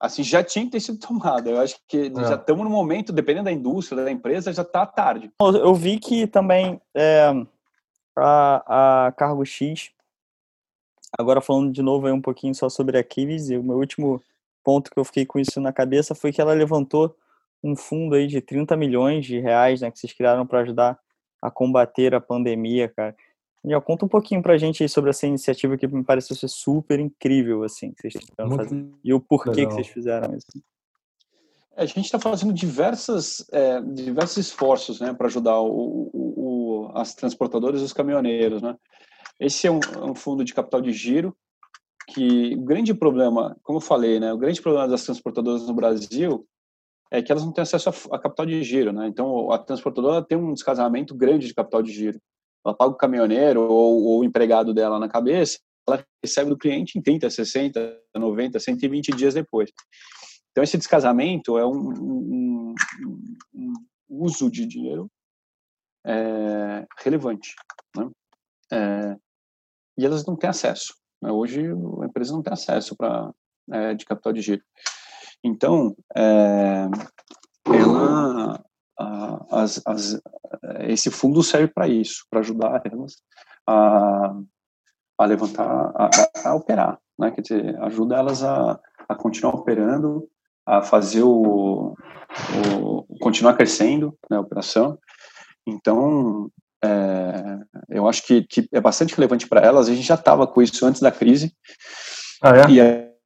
[0.00, 1.50] assim, já tinha que ter sido tomada.
[1.50, 2.28] Eu acho que é.
[2.28, 5.30] já estamos no momento, dependendo da indústria, da empresa, já está tarde.
[5.40, 7.32] Eu vi que também é,
[8.16, 9.90] a, a Cargo X,
[11.18, 14.22] agora falando de novo aí um pouquinho só sobre a Kivis, e o meu último
[14.64, 17.16] ponto que eu fiquei com isso na cabeça foi que ela levantou
[17.62, 20.98] um fundo aí de 30 milhões de reais, né, que vocês criaram para ajudar
[21.40, 23.14] a combater a pandemia, cara.
[23.66, 27.00] Já conta um pouquinho pra gente aí sobre essa iniciativa que me pareceu ser super
[27.00, 28.96] incrível, assim, que vocês estão fazendo.
[29.02, 29.68] E o porquê legal.
[29.68, 30.46] que vocês fizeram isso.
[31.76, 36.90] É, a gente está fazendo diversas, é, diversos esforços né, para ajudar o, o, o,
[36.94, 38.62] as transportadoras e os caminhoneiros.
[38.62, 38.76] Né?
[39.40, 41.36] Esse é um, é um, fundo de capital de giro
[42.08, 46.46] que o grande problema, como eu falei, né, o grande problema das transportadoras no Brasil
[47.10, 48.92] é que elas não têm acesso a, a capital de giro.
[48.92, 49.08] Né?
[49.08, 52.20] Então, a transportadora tem um descasamento grande de capital de giro
[52.66, 56.98] ela paga o caminhoneiro ou, ou o empregado dela na cabeça, ela recebe do cliente
[56.98, 59.70] em 30, 60, 90, 120 dias depois.
[60.50, 62.74] Então, esse descasamento é um, um,
[63.54, 63.72] um
[64.08, 65.08] uso de dinheiro
[66.04, 67.54] é, relevante.
[67.96, 68.10] Né?
[68.72, 69.16] É,
[69.98, 70.94] e elas não têm acesso.
[71.22, 71.30] Né?
[71.30, 73.32] Hoje, a empresa não tem acesso para
[73.70, 74.62] é, de capital de giro.
[75.44, 76.88] Então, é,
[77.66, 78.64] ela,
[79.50, 80.20] as, as,
[80.80, 83.16] esse fundo serve para isso, para ajudar elas
[83.66, 84.34] a,
[85.18, 86.10] a levantar, a,
[86.48, 87.30] a, operar, né?
[87.30, 88.78] Quer dizer, ajuda elas a,
[89.08, 90.28] a continuar operando,
[90.64, 91.94] a fazer o,
[92.74, 94.98] o continuar crescendo, né, a operação.
[95.66, 96.50] Então,
[96.82, 99.88] é, eu acho que, que, é bastante relevante para elas.
[99.88, 101.52] A gente já estava com isso antes da crise.
[102.42, 102.70] Ah, é?
[102.70, 102.80] E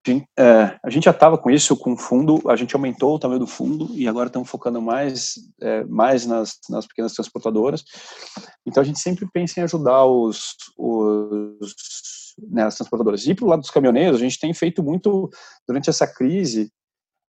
[0.08, 3.18] a, é, a gente já estava com isso, com o fundo, a gente aumentou o
[3.18, 7.84] tamanho do fundo e agora estamos focando mais, é, mais nas, nas pequenas transportadoras.
[8.66, 13.26] Então a gente sempre pensa em ajudar os, os né, as transportadoras.
[13.26, 15.30] E para o lado dos caminhoneiros, a gente tem feito muito
[15.66, 16.72] durante essa crise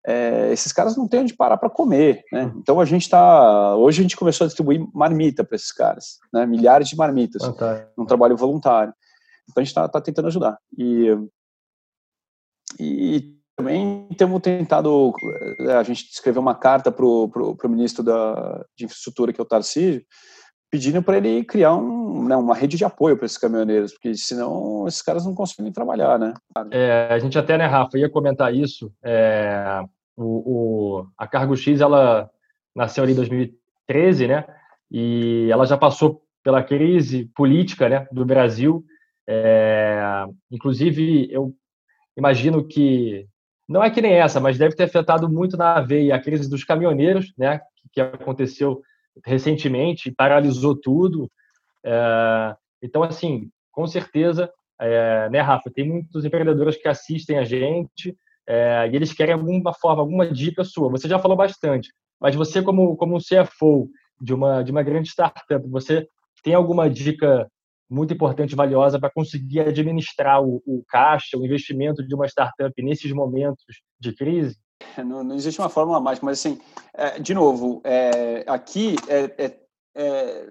[0.05, 2.45] é, esses caras não têm onde parar para comer, né?
[2.45, 2.53] Uhum.
[2.57, 6.45] Então a gente está, hoje a gente começou a distribuir marmita para esses caras, né?
[6.45, 7.87] Milhares de marmitas, ah, tá.
[7.97, 8.93] um trabalho voluntário.
[9.43, 11.07] Então a gente está tá tentando ajudar e
[12.83, 15.13] e também temos tentado,
[15.59, 19.47] é, a gente escreveu uma carta para o ministro da, de infraestrutura que é o
[19.47, 20.03] Tarcísio,
[20.71, 24.87] pedindo para ele criar um, né, uma rede de apoio para esses caminhoneiros, porque senão
[24.87, 26.33] esses caras não conseguem trabalhar, né?
[26.71, 28.91] É, a gente até, né, Rafa, ia comentar isso.
[29.03, 29.83] É,
[30.15, 32.29] o, o, a Cargo X, ela
[32.73, 34.45] nasceu ali em 2013, né?
[34.89, 38.83] E ela já passou pela crise política, né, do Brasil.
[39.27, 41.53] É, inclusive, eu
[42.17, 43.27] imagino que
[43.67, 46.63] não é que nem essa, mas deve ter afetado muito na veia a crise dos
[46.63, 47.61] caminhoneiros, né,
[47.93, 48.81] que aconteceu
[49.25, 51.29] recentemente, paralisou tudo.
[51.85, 58.15] É, então, assim, com certeza, é, né, Rafa, tem muitos empreendedores que assistem a gente
[58.47, 60.89] é, e eles querem alguma forma, alguma dica sua.
[60.89, 65.67] Você já falou bastante, mas você como como CFO de uma de uma grande startup,
[65.69, 66.07] você
[66.43, 67.49] tem alguma dica
[67.91, 73.11] muito importante, valiosa para conseguir administrar o, o caixa, o investimento de uma startup nesses
[73.11, 73.65] momentos
[73.99, 74.57] de crise?
[74.97, 76.57] Não, não, existe uma fórmula mágica, mas assim,
[76.93, 79.59] é, de novo, é, aqui é, é,
[79.95, 80.49] é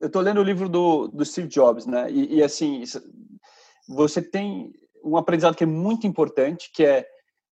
[0.00, 2.10] eu estou lendo o livro do, do Steve Jobs, né?
[2.10, 2.82] E, e, assim,
[3.86, 4.72] você tem
[5.04, 7.06] um aprendizado que é muito importante, que é,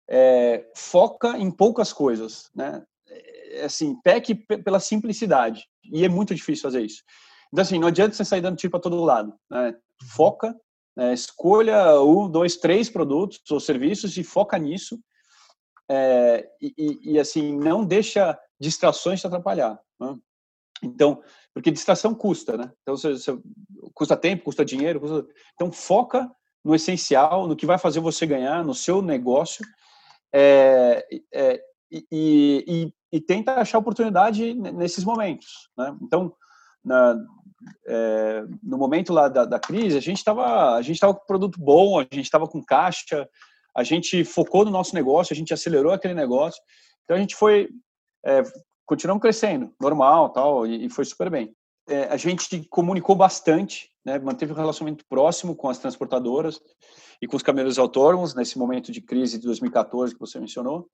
[0.09, 2.83] é foca em poucas coisas, né?
[3.09, 5.65] É, assim, peque pela simplicidade.
[5.93, 7.03] E é muito difícil fazer isso.
[7.53, 9.35] Então, assim, não adianta você sair dando tiro para todo lado.
[9.51, 9.75] Né?
[10.15, 10.55] Foca,
[10.97, 11.13] né?
[11.13, 14.99] escolha um, dois, três produtos ou serviços e foca nisso
[15.91, 19.81] é, e, e, assim não deixa distrações te atrapalhar.
[19.99, 20.17] Né?
[20.83, 21.21] Então,
[21.53, 22.73] porque distração custa, né?
[22.83, 23.39] Então, você, você,
[23.93, 25.27] custa tempo, custa dinheiro, custa...
[25.55, 26.31] então foca
[26.65, 29.65] no essencial, no que vai fazer você ganhar, no seu negócio,
[30.33, 31.61] é, é,
[31.91, 35.97] e, e, e, tenta achar oportunidade nesses momentos, né?
[36.03, 36.33] Então,
[36.85, 37.17] na,
[37.87, 41.59] é, no momento lá da, da crise, a gente estava a gente estava com produto
[41.61, 43.29] bom, a gente estava com caixa,
[43.77, 46.61] a gente focou no nosso negócio, a gente acelerou aquele negócio.
[47.05, 47.69] Então a gente foi,
[48.25, 48.43] é,
[48.87, 51.55] continuamos crescendo, normal, tal, e, e foi super bem.
[51.89, 56.61] É, a gente comunicou bastante, né, manteve um relacionamento próximo com as transportadoras
[57.21, 60.89] e com os caminhoneiros autônomos nesse momento de crise de 2014 que você mencionou,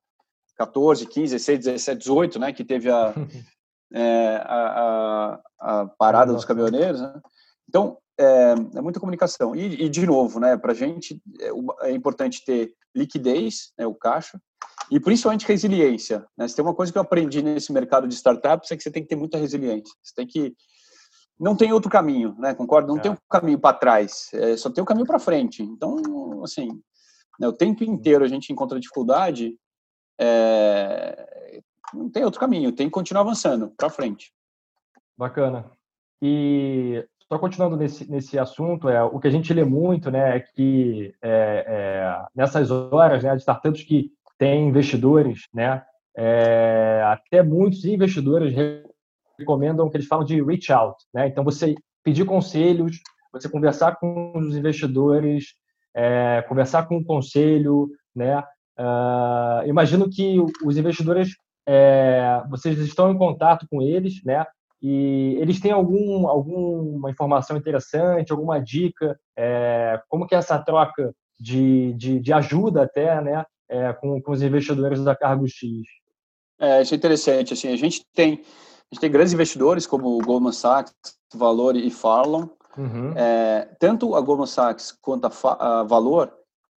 [0.57, 3.13] 14, 15, 16, 17, 18, né, que teve a,
[3.93, 7.01] é, a, a, a, parada dos caminhoneiros.
[7.01, 7.21] Né?
[7.69, 9.55] Então é, é muita comunicação.
[9.55, 13.95] E, e de novo, né, para a gente é, é, importante ter liquidez, né, o
[13.95, 14.41] caixa,
[14.91, 16.25] e principalmente resiliência.
[16.37, 16.49] Né?
[16.49, 19.03] Se tem uma coisa que eu aprendi nesse mercado de startups é que você tem
[19.03, 19.95] que ter muita resiliência.
[20.03, 20.55] Você tem que
[21.39, 22.55] não tem outro caminho, né?
[22.55, 22.89] Concordo?
[22.89, 23.01] Não é.
[23.01, 25.63] tem um caminho para trás, é, só tem o um caminho para frente.
[25.63, 26.69] Então, assim,
[27.39, 29.55] né, o tempo inteiro a gente encontra dificuldade,
[30.19, 31.36] é,
[31.95, 34.33] não tem outro caminho, tem que continuar avançando para frente.
[35.17, 35.71] Bacana.
[36.21, 40.41] E só continuando nesse, nesse assunto, é, o que a gente lê muito né, é
[40.41, 45.83] que é, é, nessas horas né, de startups que têm investidores, né,
[46.17, 48.55] é, até muitos investidores
[49.39, 50.97] recomendam que eles falam de reach out.
[51.13, 51.29] Né?
[51.29, 53.01] Então, você pedir conselhos,
[53.33, 55.55] você conversar com os investidores,
[55.95, 57.91] é, conversar com o conselho.
[58.15, 58.39] Né?
[58.79, 61.31] Uh, imagino que os investidores,
[61.67, 64.45] é, vocês estão em contato com eles, né?
[64.83, 71.15] e eles têm algum, alguma informação interessante, alguma dica, é, como que é essa troca
[71.39, 75.83] de, de, de ajuda até, né, é, com, com os investidores da Cargo X?
[76.59, 80.23] É, isso é interessante, assim, a gente tem, a gente tem grandes investidores como o
[80.23, 80.95] Goldman Sachs,
[81.35, 83.13] Valor e Farlon, uhum.
[83.17, 86.33] é, tanto a Goldman Sachs quanto a, a Valor,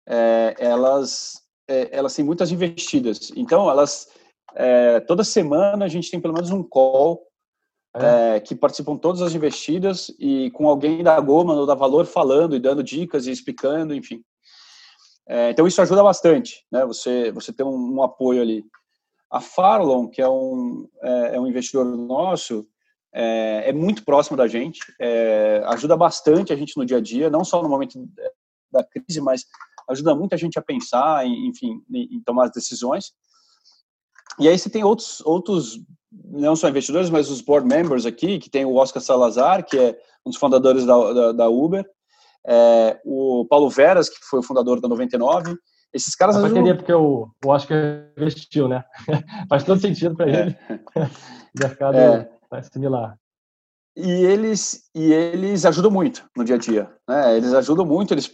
[0.07, 1.33] é, elas,
[1.67, 4.07] é, elas têm muitas investidas, então elas,
[4.59, 7.21] é, toda semana a gente tem pelo menos um call
[7.95, 8.35] é.
[8.35, 12.55] É, que participam todas as investidas e com alguém da Goma ou da Valor falando
[12.55, 14.23] e dando dicas e explicando, enfim.
[15.27, 16.85] É, então isso ajuda bastante, né?
[16.85, 18.63] Você você tem um, um apoio ali.
[19.29, 22.67] A Farlon, que é um é, é, um investidor nosso,
[23.13, 24.79] é, é muito próximo da gente,
[25.65, 28.07] ajuda bastante a gente no dia a dia, não só no momento
[28.71, 29.45] da crise, mas
[29.89, 33.13] ajuda muito a gente a pensar, enfim, em, em tomar as decisões.
[34.39, 35.79] E aí você tem outros, outros
[36.11, 39.97] não só investidores, mas os board members aqui, que tem o Oscar Salazar, que é
[40.25, 41.85] um dos fundadores da, da, da Uber,
[42.47, 45.55] é, o Paulo Veras, que foi o fundador da 99.
[45.93, 46.35] Esses caras...
[46.35, 46.75] Eu ajudam...
[46.75, 47.77] porque o, o Oscar
[48.17, 48.83] investiu, né?
[49.49, 50.41] Faz todo sentido para é.
[50.41, 50.57] ele.
[50.95, 52.29] o mercado é.
[52.49, 53.17] vai similar.
[53.95, 56.89] E eles, e eles ajudam muito no dia a dia.
[57.07, 57.35] Né?
[57.37, 58.33] Eles ajudam muito, eles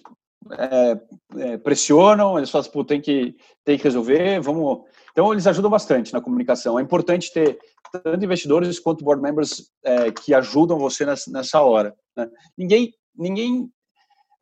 [0.57, 0.99] é,
[1.37, 4.81] é, pressionam, eles falam, pô, tem que, tem que resolver, vamos...
[5.14, 6.78] Então, eles ajudam bastante na comunicação.
[6.78, 7.57] É importante ter
[8.03, 11.95] tanto investidores quanto board members é, que ajudam você nessa, nessa hora.
[12.18, 12.28] Né?
[12.57, 13.72] Ninguém, ninguém,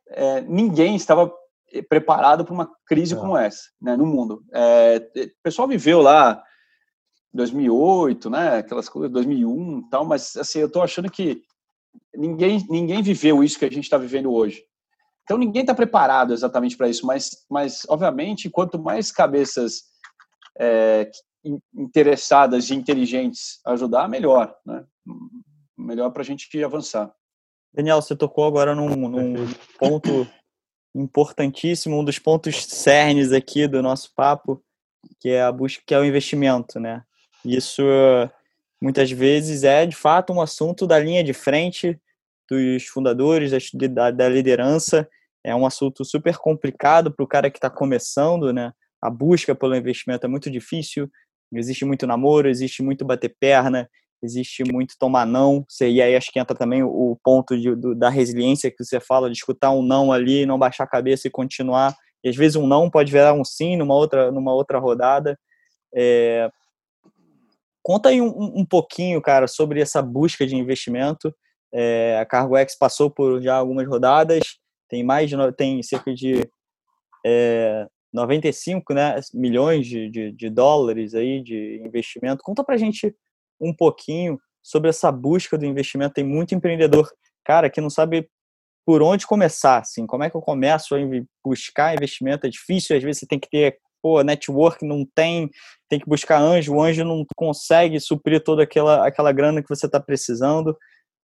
[0.08, 1.32] é, ninguém estava
[1.88, 4.42] preparado para uma crise como essa né, no mundo.
[4.52, 6.42] É, o pessoal viveu lá
[7.32, 11.42] 2008, né, aquelas coisas, 2001 tal, mas assim, eu estou achando que
[12.14, 14.62] ninguém, ninguém viveu isso que a gente está vivendo hoje.
[15.22, 19.84] Então ninguém está preparado exatamente para isso, mas, mas obviamente quanto mais cabeças
[20.62, 21.10] é,
[21.74, 24.84] interessadas e inteligentes ajudar, melhor, né?
[25.76, 27.12] Melhor para a gente avançar.
[27.74, 30.28] Daniel, você tocou agora num, num ponto
[30.94, 34.62] importantíssimo, um dos pontos cernes aqui do nosso papo,
[35.18, 37.02] que é a busca, que é o investimento, né?
[37.44, 37.82] Isso
[38.80, 42.00] muitas vezes é de fato um assunto da linha de frente
[42.48, 43.50] dos fundadores,
[43.90, 45.08] da, da liderança.
[45.42, 48.72] É um assunto super complicado para o cara que está começando, né?
[49.02, 51.10] A busca pelo investimento é muito difícil.
[51.52, 53.90] Existe muito namoro, existe muito bater perna,
[54.22, 55.66] existe muito tomar não.
[55.80, 59.28] E aí acho que entra também o ponto de, do, da resiliência que você fala,
[59.28, 61.94] de escutar um não ali, não baixar a cabeça e continuar.
[62.24, 65.38] E às vezes um não pode virar um sim numa outra, numa outra rodada.
[65.94, 66.48] É...
[67.82, 71.34] Conta aí um, um pouquinho, cara, sobre essa busca de investimento.
[71.74, 74.42] É, a CargoX passou por já algumas rodadas,
[74.88, 76.46] tem mais de, tem cerca de
[77.24, 82.42] é, 95 né, milhões de, de, de, dólares aí de investimento.
[82.42, 83.14] Conta pra gente
[83.60, 86.14] um pouquinho sobre essa busca do investimento.
[86.14, 87.10] Tem muito empreendedor,
[87.44, 88.28] cara, que não sabe
[88.84, 90.98] por onde começar, assim, como é que eu começo a
[91.44, 92.46] buscar investimento?
[92.46, 95.48] É difícil, às vezes você tem que ter, pô, network não tem,
[95.88, 99.86] tem que buscar anjo, o anjo não consegue suprir toda aquela, aquela grana que você
[99.86, 100.76] está precisando.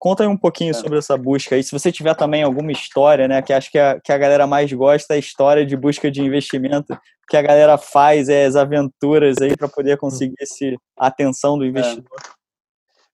[0.03, 0.75] Conta aí um pouquinho é.
[0.75, 1.63] sobre essa busca aí.
[1.63, 4.73] Se você tiver também alguma história, né, que acho que a, que a galera mais
[4.73, 6.99] gosta é a história de busca de investimento,
[7.29, 11.65] que a galera faz é as aventuras aí para poder conseguir esse, a atenção do
[11.65, 12.19] investidor.
[12.19, 12.31] É.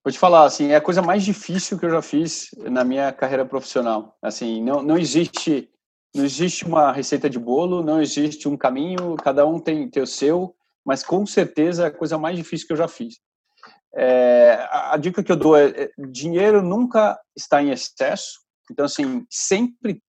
[0.03, 3.11] Vou te falar, assim, é a coisa mais difícil que eu já fiz na minha
[3.11, 4.17] carreira profissional.
[4.19, 5.69] Assim, não, não existe
[6.15, 10.07] não existe uma receita de bolo, não existe um caminho, cada um tem, tem o
[10.07, 13.19] seu, mas com certeza é a coisa mais difícil que eu já fiz.
[13.95, 18.39] É, a, a, dica que eu dou é, é, dinheiro nunca está em excesso.
[18.71, 20.01] Então, assim, sempre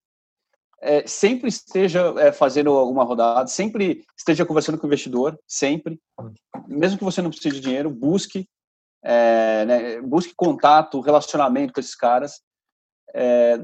[0.81, 5.99] é, sempre esteja é, fazendo alguma rodada, sempre esteja conversando com o investidor, sempre.
[6.67, 8.47] Mesmo que você não precise de dinheiro, busque,
[9.03, 12.41] é, né, busque contato, relacionamento com esses caras.
[13.13, 13.57] É,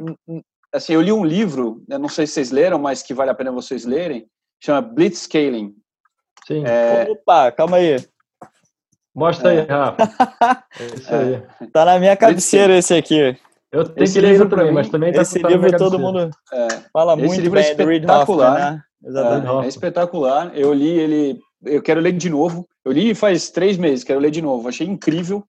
[0.72, 3.52] assim, eu li um livro, não sei se vocês leram, mas que vale a pena
[3.52, 4.30] vocês lerem,
[4.64, 5.76] chama Blitzscaling.
[6.46, 6.64] Sim.
[6.66, 7.98] É, Opa, calma aí.
[9.18, 9.62] Mostra aí, é.
[9.64, 9.98] Rafa.
[10.80, 11.34] É isso aí.
[11.34, 11.66] É.
[11.74, 13.36] Tá na minha cabeceira esse aqui.
[13.72, 16.68] Eu tenho esse que ler livro também, mas também tá Esse livro todo mundo é.
[16.94, 18.84] fala esse muito livro bem, é espetacular, né?
[19.04, 19.48] Exatamente.
[19.48, 20.52] É, é, espetacular.
[20.56, 22.68] Eu li ele, eu quero ler de novo.
[22.86, 24.70] Eu li faz três meses, quero ler de novo.
[24.70, 25.44] Achei incrível.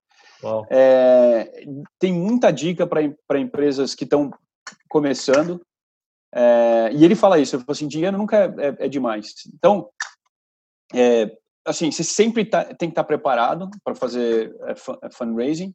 [0.71, 1.67] É,
[1.99, 4.31] tem muita dica para empresas que estão
[4.89, 5.61] começando.
[6.35, 9.35] É, e ele fala isso, ele fala assim, dinheiro nunca é, é, é demais.
[9.55, 9.91] Então,
[10.95, 11.31] é,
[11.69, 15.75] assim, você sempre tá, tem que estar tá preparado para fazer é, é, fundraising.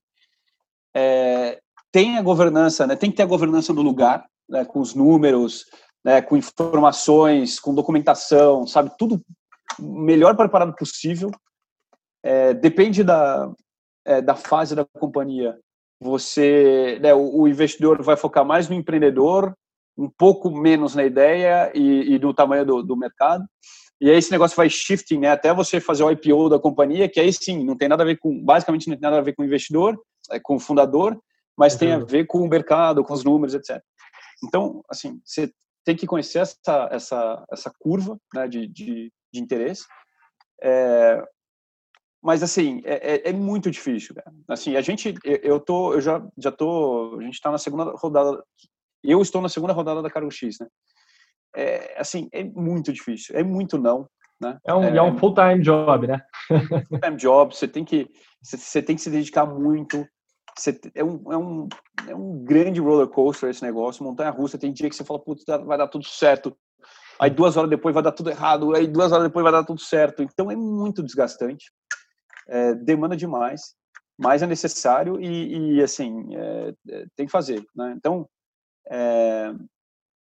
[0.96, 1.60] É,
[1.91, 2.96] tem a governança, né?
[2.96, 4.66] Tem que ter a governança no lugar, né?
[4.66, 5.66] com os números,
[6.04, 6.22] né?
[6.22, 8.91] com informações, com documentação, sabe?
[8.98, 9.22] Tudo
[9.80, 11.30] melhor preparado possível.
[12.24, 13.52] É, depende da,
[14.06, 15.58] é, da fase da companhia.
[16.00, 19.54] Você, né, o, o, investidor vai focar mais no empreendedor,
[19.98, 23.46] um pouco menos na ideia e, e no tamanho do, do mercado.
[24.04, 27.22] E aí esse negócio vai shifting, né, até você fazer o IPO da companhia, que
[27.22, 29.43] aí sim, não tem nada a ver com, basicamente não tem nada a ver com
[29.43, 29.97] o investidor,
[30.30, 31.18] é com o fundador,
[31.58, 31.80] mas uhum.
[31.80, 32.06] tem a uhum.
[32.06, 33.82] ver com o mercado, com os números, etc.
[34.43, 35.49] Então, assim, você
[35.86, 39.86] tem que conhecer essa, essa, essa curva né, de, de, de interesse.
[40.62, 41.24] É,
[42.22, 44.32] mas assim é, é, é, muito difícil cara.
[44.47, 48.41] assim a gente eu tô eu já já tô a gente está na segunda rodada
[49.04, 50.68] eu estou na segunda rodada da Cargo X né
[51.56, 54.08] é, assim, é muito difícil, é muito não.
[54.41, 54.58] Né?
[54.66, 56.22] É um, é, é um full-time job, né?
[56.89, 58.10] full-time job, você tem, que,
[58.41, 60.06] você, você tem que se dedicar muito.
[60.93, 61.68] é, um, é, um,
[62.10, 64.58] é um grande roller coaster esse negócio, montanha russa.
[64.58, 66.56] Tem dia que você fala, putz, vai dar tudo certo.
[67.20, 68.76] Aí duas horas depois vai dar tudo errado.
[68.76, 70.24] Aí duas horas depois vai dar tudo certo.
[70.24, 71.72] Então é muito desgastante.
[72.49, 73.74] É, demanda demais,
[74.18, 77.64] mas é necessário e, e assim, é, é tem que fazer.
[77.74, 77.93] Né?
[77.95, 78.28] Então,
[78.89, 79.54] é,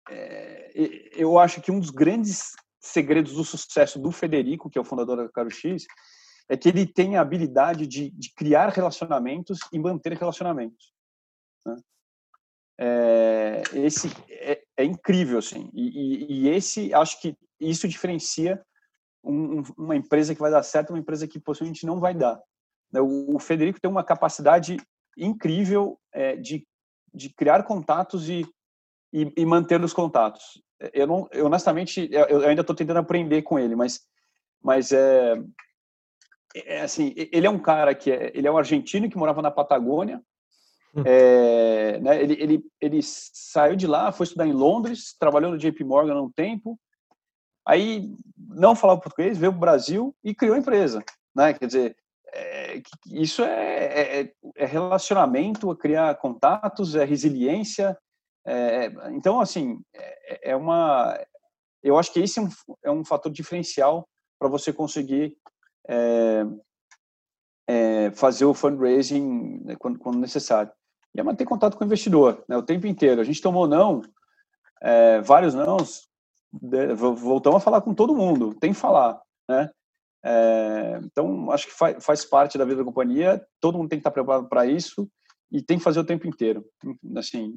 [0.09, 0.71] é,
[1.13, 5.17] eu acho que um dos grandes segredos do sucesso do Federico, que é o fundador
[5.17, 5.85] da Caro X,
[6.47, 10.93] é que ele tem a habilidade de, de criar relacionamentos e manter relacionamentos.
[11.65, 11.75] Né?
[12.77, 15.69] É, esse é, é, incrível, assim.
[15.73, 18.63] E, e, e, esse, acho que isso diferencia
[19.23, 22.39] um, uma empresa que vai dar certo uma empresa que possivelmente não vai dar.
[22.91, 23.01] Né?
[23.01, 24.77] O, o Federico tem uma capacidade
[25.17, 26.67] incrível é, de,
[27.11, 28.45] de criar contatos e,
[29.15, 30.61] e, e manter os contatos.
[30.93, 34.01] Eu não, eu, honestamente, eu ainda estou tentando aprender com ele, mas,
[34.61, 35.35] mas é,
[36.53, 39.49] é, assim, ele é um cara que é, ele é um argentino que morava na
[39.49, 40.21] Patagônia.
[40.93, 41.03] Hum.
[41.05, 45.81] É, né, ele, ele, ele saiu de lá, foi estudar em Londres, trabalhou no JP
[45.85, 46.77] Morgan há um tempo.
[47.65, 51.01] Aí não falava português, veio para o Brasil e criou a empresa.
[51.33, 51.53] Né?
[51.53, 51.97] Quer dizer,
[52.33, 57.97] é, isso é, é, é, relacionamento, é criar contatos, é resiliência.
[58.45, 61.19] É, então, assim, é, é, uma.
[61.81, 62.49] Eu acho que esse é um,
[62.83, 64.07] é um fator diferencial
[64.39, 65.35] para você conseguir
[65.87, 66.45] é,
[67.67, 70.71] é, fazer o fundraising né, quando, quando, necessário.
[71.13, 73.21] E é manter contato com o investidor né, o tempo inteiro.
[73.21, 74.01] A gente tomou não,
[74.81, 76.07] é, vários nãos,
[77.15, 79.19] voltamos a falar com todo mundo, tem que falar.
[79.49, 79.69] Né?
[80.23, 84.01] É, então, acho que faz, faz parte da vida da companhia, todo mundo tem que
[84.01, 85.09] estar preparado para isso
[85.51, 86.65] e tem que fazer o tempo inteiro.
[87.15, 87.53] Assim,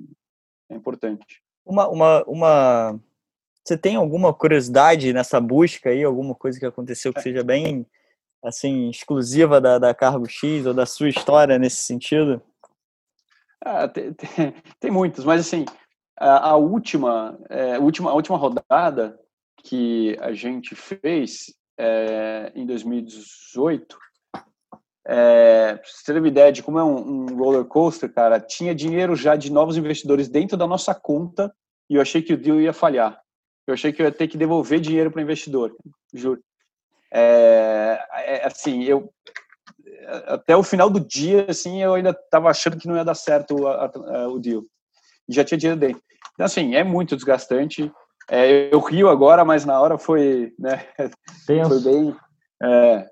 [0.70, 1.42] é importante.
[1.64, 3.00] Uma, uma, uma...
[3.64, 7.22] Você tem alguma curiosidade nessa busca aí, alguma coisa que aconteceu que é.
[7.22, 7.86] seja bem
[8.42, 12.40] assim, exclusiva da, da Cargo X ou da sua história nesse sentido?
[13.60, 15.64] Ah, tem, tem, tem muitos, mas assim,
[16.16, 19.18] a, a última, é, última, a última rodada
[19.64, 23.98] que a gente fez é, em 2018,
[25.10, 28.74] é, pra você ter uma ideia de como é um, um, roller coaster, cara, tinha
[28.74, 31.50] dinheiro já de novos investidores dentro da nossa conta
[31.88, 33.18] e eu achei que o deal ia falhar.
[33.66, 35.74] Eu achei que eu ia ter que devolver dinheiro para o investidor,
[36.12, 36.42] juro.
[37.10, 39.10] É, é, assim, eu
[40.26, 43.66] até o final do dia, assim, eu ainda estava achando que não ia dar certo
[43.66, 44.62] a, a, a, o deal.
[45.26, 46.02] Já tinha dinheiro dentro.
[46.34, 47.90] Então, assim, é muito desgastante.
[48.30, 50.86] É, eu rio agora, mas na hora foi, né,
[51.46, 52.16] foi bem,
[52.62, 53.08] é,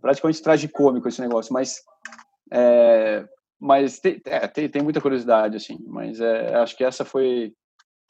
[0.00, 1.82] praticamente tragicômico esse negócio, mas
[2.52, 3.26] é,
[3.58, 7.54] mas tem, é, tem, tem, muita curiosidade, assim, mas é, acho que essa foi,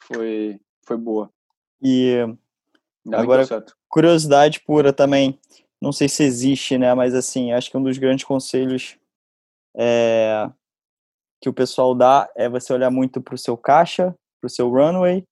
[0.02, 1.30] foi, foi boa.
[1.80, 2.16] E
[3.12, 3.44] agora,
[3.88, 5.38] curiosidade pura também,
[5.80, 6.92] não sei se existe, né?
[6.94, 8.98] Mas assim, acho que um dos grandes conselhos
[9.76, 10.50] é,
[11.40, 14.68] que o pessoal dá é você olhar muito para o seu caixa, para o seu
[14.68, 15.24] runway.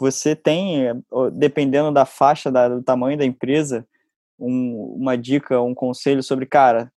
[0.00, 0.84] Você tem,
[1.32, 3.86] dependendo da faixa, da, do tamanho da empresa,
[4.38, 6.92] um, uma dica, um conselho sobre, cara,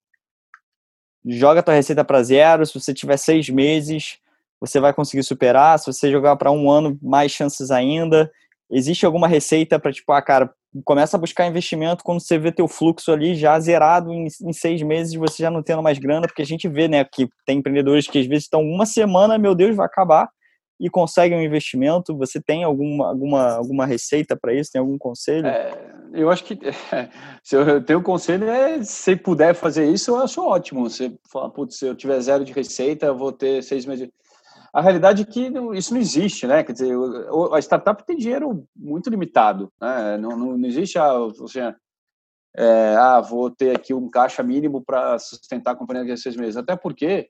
[1.26, 2.66] joga tua receita para zero.
[2.66, 4.18] Se você tiver seis meses,
[4.60, 5.80] você vai conseguir superar.
[5.80, 8.32] Se você jogar para um ano, mais chances ainda.
[8.70, 10.54] Existe alguma receita para, tipo, ah, cara,
[10.86, 14.82] começa a buscar investimento quando você vê teu fluxo ali já zerado em, em, seis
[14.82, 18.08] meses, você já não tendo mais grana, porque a gente vê, né, que tem empreendedores
[18.08, 20.30] que às vezes estão uma semana, meu Deus, vai acabar,
[20.82, 22.18] e conseguem um investimento.
[22.18, 24.72] Você tem alguma, alguma, alguma receita para isso?
[24.72, 25.46] Tem algum conselho?
[25.46, 25.72] É,
[26.12, 26.72] eu acho que é,
[27.44, 30.90] se eu tenho um conselho é se puder fazer isso, eu acho ótimo.
[30.90, 34.10] Você fala, putz, se eu tiver zero de receita, eu vou ter seis meses.
[34.74, 36.64] A realidade é que isso não existe, né?
[36.64, 36.96] Quer dizer,
[37.54, 40.18] a startup tem dinheiro muito limitado, né?
[40.18, 41.14] Não, não, não existe a,
[41.46, 41.76] seja,
[42.58, 46.36] é, ah, vou ter aqui um caixa mínimo para sustentar a companhia daqui a seis
[46.36, 46.58] meses.
[46.58, 47.30] Até porque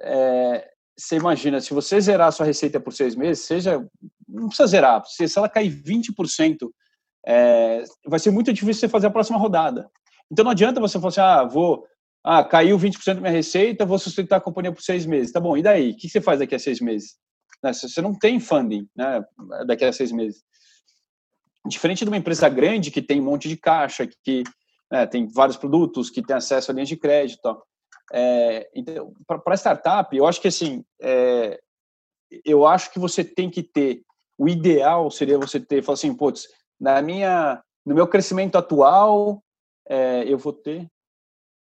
[0.00, 3.84] é, você imagina, se você zerar sua receita por seis meses, seja,
[4.28, 6.70] não precisa zerar, se, ela cair 20%,
[7.26, 9.88] é, vai ser muito difícil você fazer a próxima rodada.
[10.30, 11.86] Então não adianta você falar assim, ah, vou
[12.24, 15.32] ah, caiu 20% da minha receita, vou sustentar a companhia por seis meses.
[15.32, 15.90] Tá bom, e daí?
[15.90, 17.16] O que você faz daqui a seis meses?
[17.62, 19.22] Né, você não tem funding né,
[19.66, 20.42] daqui a seis meses.
[21.66, 24.42] Diferente de uma empresa grande que tem um monte de caixa, que
[24.90, 27.60] né, tem vários produtos, que tem acesso a linhas de crédito.
[28.12, 31.60] É, então, para startup, eu acho que assim, é,
[32.44, 34.02] eu acho que você tem que ter,
[34.38, 36.48] o ideal seria você ter, falar assim, putz,
[36.80, 39.42] na minha, no meu crescimento atual,
[39.88, 40.88] é, eu vou ter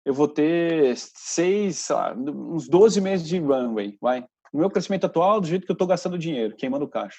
[0.06, 4.24] eu vou ter seis, uns 12 meses de runway, vai.
[4.52, 7.18] O meu crescimento atual, do jeito que eu estou gastando dinheiro, queimando caixa.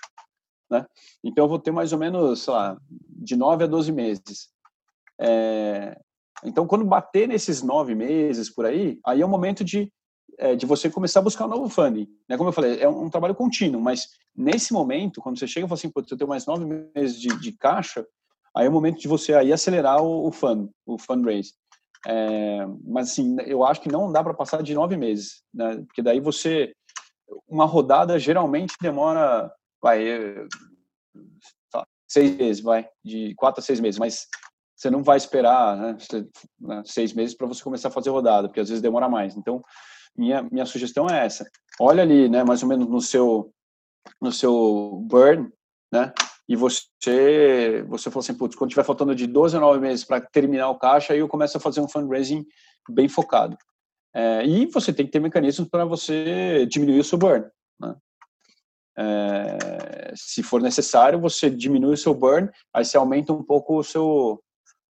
[0.71, 0.85] Né?
[1.21, 4.49] Então, eu vou ter mais ou menos, sei lá, de 9 a 12 meses.
[5.19, 5.99] É...
[6.43, 9.91] Então, quando bater nesses nove meses por aí, aí é o momento de
[10.37, 12.07] é, de você começar a buscar um novo funding.
[12.29, 12.37] Né?
[12.37, 15.69] Como eu falei, é um, um trabalho contínuo, mas nesse momento, quando você chega e
[15.69, 16.63] fala assim, eu tenho mais nove
[16.93, 18.05] meses de, de, caixa,
[18.55, 21.53] aí é o momento de você aí acelerar o, o fund, o fundraise.
[22.05, 25.77] É, mas assim, eu acho que não dá para passar de nove meses, né?
[25.87, 26.73] Porque daí você,
[27.47, 30.05] uma rodada geralmente demora, vai,
[32.07, 34.27] seis meses, vai, de quatro a seis meses, mas
[34.77, 35.97] você não vai esperar né,
[36.59, 39.35] né seis meses para você começar a fazer rodada, porque às vezes demora mais.
[39.35, 39.63] Então,
[40.15, 41.49] minha, minha sugestão é essa.
[41.79, 43.51] Olha ali, né, mais ou menos no seu,
[44.21, 45.51] no seu burn,
[45.91, 46.13] né,
[46.47, 50.21] e você, você falou assim, putz, quando tiver faltando de 12 a 9 meses para
[50.21, 52.45] terminar o caixa, aí eu começo a fazer um fundraising
[52.89, 53.57] bem focado.
[54.13, 57.45] É, e você tem que ter mecanismos para você diminuir o seu burn.
[57.79, 57.95] Né?
[58.97, 63.83] É, se for necessário, você diminui o seu burn, aí você aumenta um pouco o
[63.83, 64.41] seu,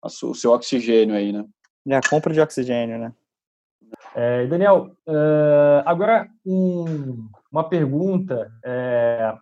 [0.06, 1.44] o seu oxigênio aí, né?
[1.88, 3.12] É a compra de oxigênio, né?
[4.14, 8.50] É, Daniel, uh, agora um, uma pergunta.
[8.64, 9.32] É,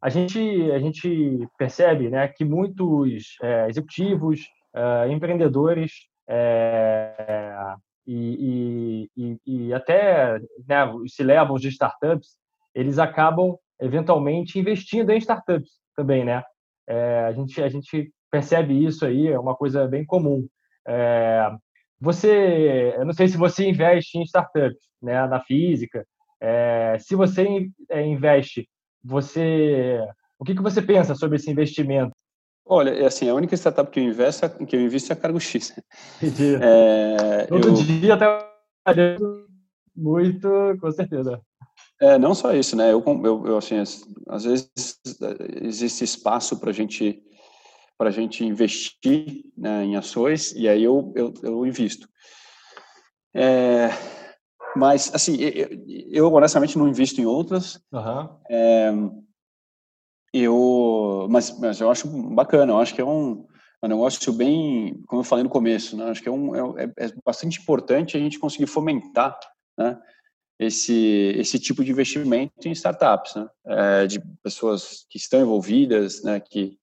[0.00, 0.38] a, gente,
[0.70, 4.40] a gente percebe né, que muitos é, executivos,
[4.74, 5.92] é, empreendedores
[6.28, 7.74] é,
[8.06, 12.36] e, e, e, até né, se levam de startups,
[12.74, 16.42] eles acabam eventualmente investindo em startups também, né?
[16.88, 20.46] É, a gente a gente percebe isso aí, é uma coisa bem comum.
[20.86, 21.50] É,
[21.98, 26.06] você, eu não sei se você investe em startups, né, na física.
[26.38, 28.68] É, se você é, investe,
[29.02, 29.98] você,
[30.38, 32.12] o que que você pensa sobre esse investimento?
[32.66, 35.40] Olha, é assim, a única startup que eu investo, que eu invisto é a Cargo
[35.40, 35.72] X.
[36.60, 37.74] É, Todo eu...
[37.74, 39.16] dia até
[39.96, 41.40] muito, com certeza.
[42.02, 42.92] É, não só isso, né?
[42.92, 43.82] Eu, eu, eu assim,
[44.28, 44.70] às vezes
[45.62, 47.22] existe espaço para gente
[47.98, 52.08] para gente investir né, em ações e aí eu eu, eu invisto.
[53.34, 53.90] É,
[54.74, 55.68] mas assim, eu,
[56.10, 57.80] eu, honestamente não invisto em outras.
[57.92, 58.28] Uhum.
[58.50, 58.92] É,
[60.32, 62.72] eu, mas, mas eu acho bacana.
[62.72, 63.46] Eu acho que é um,
[63.82, 66.10] um negócio bem, como eu falei no começo, né?
[66.10, 69.38] Acho que é, um, é, é bastante importante a gente conseguir fomentar,
[69.78, 69.98] né?
[70.58, 73.48] esse, esse tipo de investimento em startups, né?
[73.66, 76.40] É, de pessoas que estão envolvidas, né?
[76.40, 76.78] que,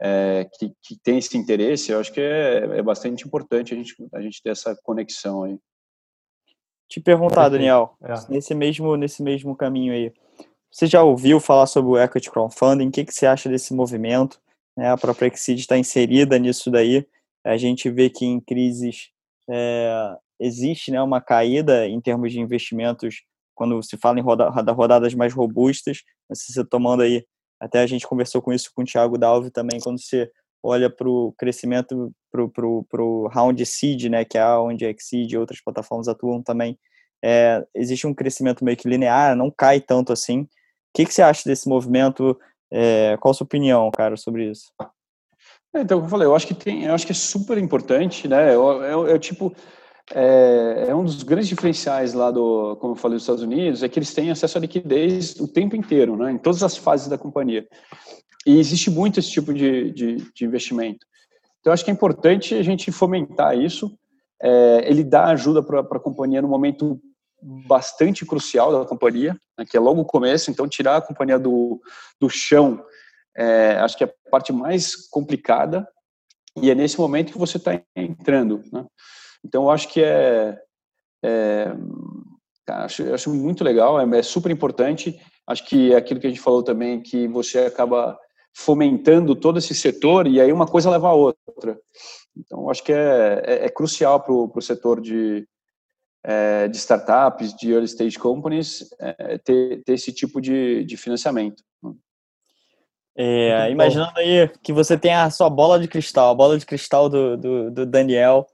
[0.00, 3.94] é, que, que tem esse interesse, eu acho que é, é bastante importante a gente,
[4.14, 5.58] a gente ter essa conexão aí.
[6.88, 8.14] Te perguntar, Daniel, é.
[8.28, 10.12] nesse, mesmo, nesse mesmo caminho aí,
[10.70, 12.88] você já ouviu falar sobre o Equity Crowdfunding?
[12.88, 14.40] O que, que você acha desse movimento?
[14.78, 17.06] É, a própria Exceed está inserida nisso daí.
[17.44, 19.10] A gente vê que em crises
[19.48, 23.22] é, existe né, uma caída em termos de investimentos
[23.54, 27.26] quando se fala em roda, rodadas mais robustas, você tomando aí,
[27.60, 30.30] até a gente conversou com isso com o Thiago Dalve também, quando você
[30.62, 35.38] olha para o crescimento, para o round seed, né, que é onde a Exceed e
[35.38, 36.78] outras plataformas atuam também,
[37.22, 40.40] é, existe um crescimento meio que linear, não cai tanto assim.
[40.42, 40.48] O
[40.94, 42.38] que, que você acha desse movimento?
[42.72, 44.72] É, qual a sua opinião, cara, sobre isso?
[45.74, 48.26] É, então, como eu falei, eu acho que tem, eu acho que é super importante,
[48.26, 48.54] né?
[48.54, 49.54] É, é, tipo,
[50.12, 53.88] é, é, um dos grandes diferenciais lá do, como eu falei, dos Estados Unidos, é
[53.88, 57.16] que eles têm acesso à liquidez o tempo inteiro, né, em todas as fases da
[57.16, 57.66] companhia.
[58.46, 61.06] E existe muito esse tipo de, de, de investimento.
[61.60, 63.96] Então, acho que é importante a gente fomentar isso.
[64.42, 66.98] É, ele dá ajuda para a companhia no momento
[67.42, 70.50] bastante crucial da companhia, né, que é logo o começo.
[70.50, 71.80] Então, tirar a companhia do,
[72.18, 72.82] do chão,
[73.36, 75.86] é, acho que é a parte mais complicada.
[76.60, 78.62] E é nesse momento que você está entrando.
[78.72, 78.84] Né?
[79.44, 80.58] Então, eu acho que é,
[81.24, 81.72] é
[82.68, 85.20] acho, acho muito legal, é, é, super importante.
[85.46, 88.18] Acho que é aquilo que a gente falou também, que você acaba
[88.52, 91.78] fomentando todo esse setor e aí uma coisa leva a outra.
[92.36, 95.46] Então, acho que é, é, é crucial para o setor de,
[96.24, 101.62] é, de startups, de early stage companies, é, ter, ter esse tipo de, de financiamento.
[103.16, 107.08] É, imaginando aí que você tem a sua bola de cristal, a bola de cristal
[107.08, 108.46] do, do, do Daniel,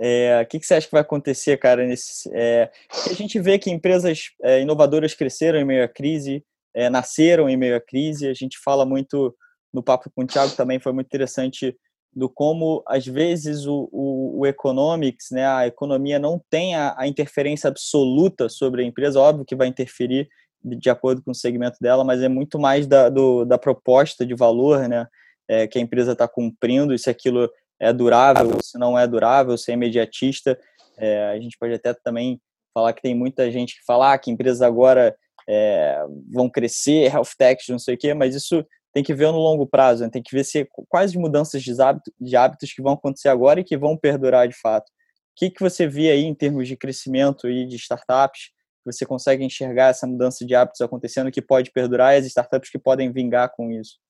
[0.00, 1.86] é, o que, que, você acha que vai acontecer, cara?
[1.86, 2.70] Nesse, é,
[3.08, 6.44] a gente vê que empresas é, inovadoras cresceram em meio à crise,
[6.74, 8.28] é, nasceram em meio à crise.
[8.28, 9.34] A gente fala muito
[9.72, 11.76] no papo com o Thiago também, foi muito interessante
[12.14, 17.06] do como, às vezes, o, o, o economics, né, a economia não tem a, a,
[17.06, 19.20] interferência absoluta sobre a empresa.
[19.20, 20.28] Óbvio que vai interferir
[20.64, 24.34] de, acordo com o segmento dela, mas é muito mais da, do, da proposta de
[24.34, 25.06] valor né,
[25.46, 27.48] é, que a empresa está cumprindo, se aquilo
[27.80, 30.58] é durável, se não é durável, se é imediatista.
[30.96, 32.40] É, a gente pode até também
[32.74, 35.16] falar que tem muita gente que fala ah, que empresas agora
[35.48, 39.38] é, vão crescer, health techs, não sei o quê, mas isso tem que ver no
[39.38, 40.10] longo prazo, né?
[40.10, 43.64] tem que ver se quais mudanças de hábitos, de hábitos que vão acontecer agora e
[43.64, 44.88] que vão perdurar de fato.
[44.88, 44.92] O
[45.36, 48.50] que, que você vê aí em termos de crescimento e de startups
[48.84, 52.78] Você consegue enxergar essa mudança de hábitos acontecendo que pode perdurar e as startups que
[52.78, 54.00] podem vingar com isso?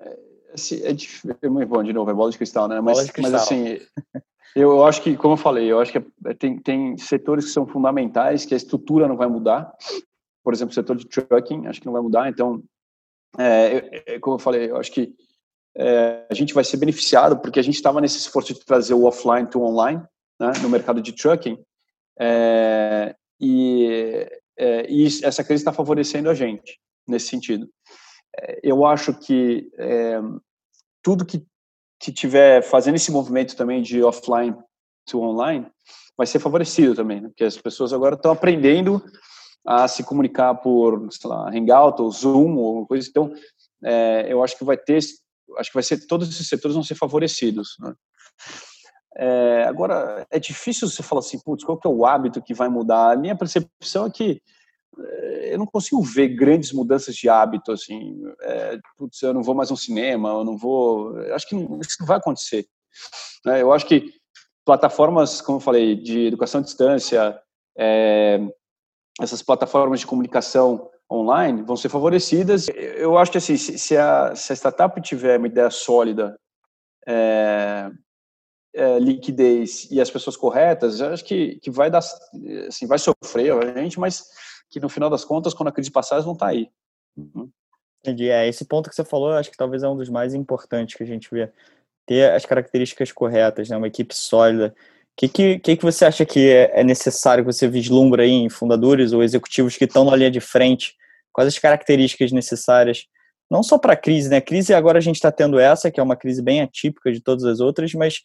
[0.00, 2.80] É, é, é muito bom, de novo, é bola de cristal, né?
[2.80, 3.32] Mas, cristal.
[3.32, 3.78] mas assim,
[4.54, 7.66] eu acho que, como eu falei, eu acho que é, tem, tem setores que são
[7.66, 9.72] fundamentais, que a estrutura não vai mudar.
[10.42, 12.28] Por exemplo, o setor de trucking, acho que não vai mudar.
[12.28, 12.62] Então,
[13.38, 15.14] é, como eu falei, eu acho que
[15.76, 19.04] é, a gente vai ser beneficiado porque a gente estava nesse esforço de trazer o
[19.04, 20.02] offline to online
[20.38, 21.58] né, no mercado de trucking
[22.18, 24.28] é, e,
[24.58, 27.68] é, e, essa crise está favorecendo a gente nesse sentido.
[28.62, 30.20] Eu acho que é,
[31.02, 31.44] tudo que,
[32.12, 34.56] tiver fazendo esse movimento também de offline
[35.06, 35.70] to online
[36.16, 39.02] vai ser favorecido também, né, porque as pessoas agora estão aprendendo
[39.66, 43.06] a se comunicar por, sei lá, Hangout ou Zoom ou coisa.
[43.08, 43.32] Então,
[43.84, 44.98] é, eu acho que vai ter
[45.58, 47.76] acho que vai ser todos esses setores vão ser favorecidos.
[47.80, 47.94] Né?
[49.16, 52.68] É, agora é difícil você falar assim, putz, qual que é o hábito que vai
[52.68, 53.12] mudar?
[53.12, 54.40] A minha percepção é que
[55.42, 58.22] eu não consigo ver grandes mudanças de hábito assim.
[58.42, 61.16] É, putz, eu não vou mais ao cinema, eu não vou.
[61.18, 62.66] Eu acho que não, isso não vai acontecer.
[63.44, 63.62] Né?
[63.62, 64.12] Eu acho que
[64.64, 67.40] plataformas, como eu falei, de educação à distância,
[67.76, 68.40] é,
[69.20, 72.68] essas plataformas de comunicação online vão ser favorecidas.
[72.68, 76.38] Eu acho que assim, se a, se a startup tiver uma ideia sólida,
[77.06, 77.90] é,
[78.74, 82.00] é, liquidez e as pessoas corretas, eu acho que, que vai dar,
[82.68, 84.24] assim, vai sofrer, obviamente, mas
[84.70, 86.70] que no final das contas, quando a crise passar, eles vão estar tá aí.
[87.16, 87.50] Uhum.
[88.00, 88.30] Entendi.
[88.30, 91.02] É, esse ponto que você falou, acho que talvez é um dos mais importantes que
[91.02, 91.50] a gente vê.
[92.06, 93.76] Ter as características corretas, né?
[93.76, 94.74] uma equipe sólida.
[94.76, 98.30] O que, que, que, que você acha que é, é necessário que você vislumbra aí
[98.30, 100.94] em fundadores ou executivos que estão na linha de frente
[101.32, 103.06] quais as características necessárias,
[103.50, 104.36] não só para a crise, né?
[104.36, 107.20] A crise agora a gente está tendo essa, que é uma crise bem atípica de
[107.20, 108.20] todas as outras, mas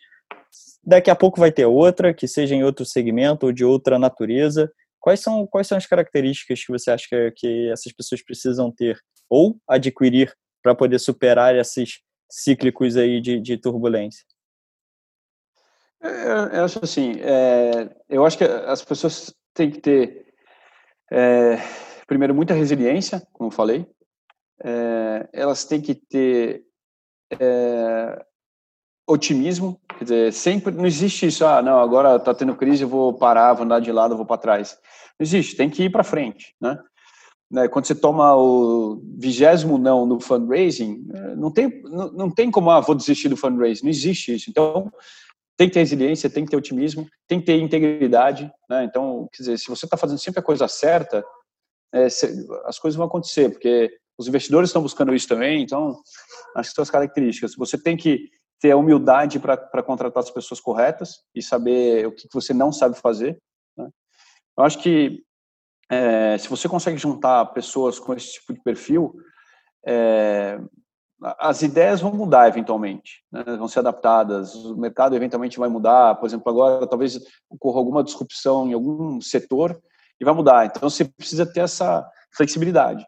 [0.83, 4.71] daqui a pouco vai ter outra, que seja em outro segmento ou de outra natureza.
[5.06, 8.99] Quais são, quais são as características que você acha que, que essas pessoas precisam ter
[9.30, 14.26] ou adquirir para poder superar esses cíclicos aí de, de turbulência?
[16.01, 20.34] Eu, eu acho assim, é, eu acho que as pessoas têm que ter
[21.12, 21.58] é,
[22.08, 23.86] primeiro, muita resiliência, como eu falei.
[24.64, 26.66] É, elas têm que ter
[27.39, 28.26] é,
[29.08, 33.14] otimismo, quer dizer, sempre não existe isso, ah, não, agora está tendo crise, eu vou
[33.14, 34.78] parar, vou andar de lado, vou para trás.
[35.20, 36.80] Não existe, tem que ir para frente, né?
[37.49, 37.68] né?
[37.68, 42.72] Quando você toma o vigésimo não no fundraising, é, não tem, não, não tem como,
[42.72, 44.49] ah, vou desistir do fundraising, não existe isso.
[44.49, 44.91] Então,
[45.56, 48.84] tem que ter resiliência, tem que ter otimismo, tem que ter integridade, né?
[48.84, 51.24] Então, quer dizer, se você está fazendo sempre a coisa certa,
[51.93, 52.06] é,
[52.66, 55.97] as coisas vão acontecer, porque os investidores estão buscando isso também, então,
[56.56, 57.56] acho que são as características.
[57.56, 58.30] Você tem que
[58.66, 62.99] ter a humildade para contratar as pessoas corretas e saber o que você não sabe
[62.99, 63.38] fazer.
[63.78, 63.88] Né?
[64.57, 65.24] Eu acho que
[65.88, 69.13] é, se você consegue juntar pessoas com esse tipo de perfil,
[69.86, 70.59] é,
[71.39, 73.43] as ideias vão mudar eventualmente, né?
[73.43, 76.16] vão ser adaptadas, o mercado eventualmente vai mudar.
[76.16, 79.80] Por exemplo, agora talvez ocorra alguma disrupção em algum setor
[80.20, 80.66] e vai mudar.
[80.66, 82.03] Então você precisa ter essa
[82.36, 83.05] flexibilidade.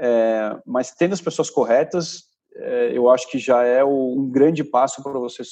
[0.00, 2.24] É, mas tendo as pessoas corretas,
[2.54, 5.42] é, eu acho que já é um grande passo para você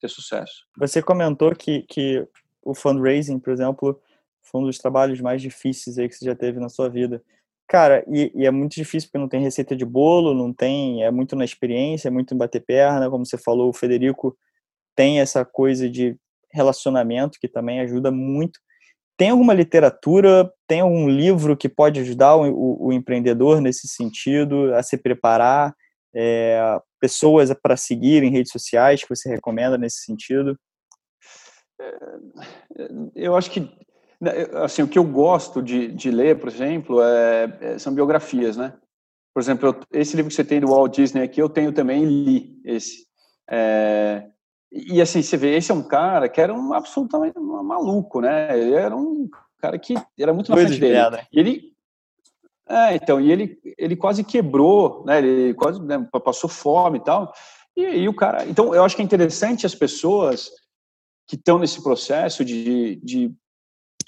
[0.00, 0.66] ter sucesso.
[0.78, 2.26] Você comentou que, que
[2.62, 4.00] o fundraising, por exemplo,
[4.42, 7.22] foi um dos trabalhos mais difíceis aí que você já teve na sua vida.
[7.68, 11.10] Cara, e, e, é muito difícil porque não tem receita de bolo, não tem, é
[11.10, 14.36] muito na experiência, é muito em bater perna, como você falou, o Federico
[14.96, 16.16] tem essa coisa de
[16.52, 18.58] relacionamento que também ajuda muito.
[19.16, 24.74] Tem alguma literatura, tem algum livro que pode ajudar o, o, o empreendedor nesse sentido,
[24.74, 25.72] a se preparar?
[26.14, 30.56] É, pessoas para seguir em redes sociais que você recomenda nesse sentido?
[31.80, 33.60] É, eu acho que
[34.20, 34.32] né,
[34.62, 38.74] assim o que eu gosto de, de ler, por exemplo, é, é, são biografias, né?
[39.32, 42.04] Por exemplo, eu, esse livro que você tem do Walt Disney aqui, eu tenho também
[42.04, 43.06] li esse.
[43.48, 44.28] É,
[44.70, 48.58] e assim, você vê, esse é um cara que era um absolutamente maluco, né?
[48.58, 50.98] Ele era um cara que era muito na frente dele.
[51.32, 51.69] E ele,
[52.70, 55.18] é, então, e ele, ele quase quebrou, né?
[55.18, 57.32] Ele quase né, passou fome e tal.
[57.76, 60.50] E, e o cara, então, eu acho que é interessante as pessoas
[61.26, 63.32] que estão nesse processo de, de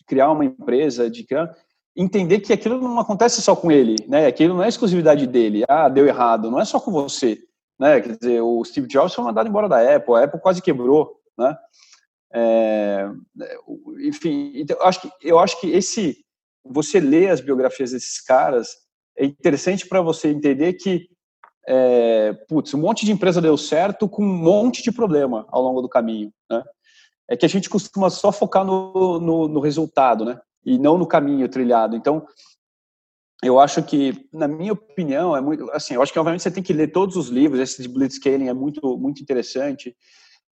[0.06, 1.54] criar uma empresa, de criar,
[1.96, 4.26] entender que aquilo não acontece só com ele, né?
[4.26, 5.64] Aquilo não é exclusividade dele.
[5.68, 6.50] Ah, deu errado.
[6.50, 7.38] Não é só com você
[7.82, 8.00] né?
[8.00, 11.56] Quer dizer, o Steve Jobs foi mandado embora da Apple, a Apple quase quebrou, né?
[12.32, 13.10] É,
[14.06, 16.24] enfim, então, eu acho que eu acho que esse
[16.64, 18.68] você ler as biografias desses caras
[19.16, 21.08] é interessante para você entender que
[21.66, 25.80] é, putz, um monte de empresa deu certo com um monte de problema ao longo
[25.80, 26.62] do caminho, né?
[27.28, 30.38] é que a gente costuma só focar no, no, no resultado, né?
[30.64, 31.96] E não no caminho trilhado.
[31.96, 32.26] Então,
[33.42, 35.94] eu acho que, na minha opinião, é muito assim.
[35.94, 37.60] Eu acho que obviamente você tem que ler todos os livros.
[37.60, 39.96] Esse de Blitzscaling é muito muito interessante.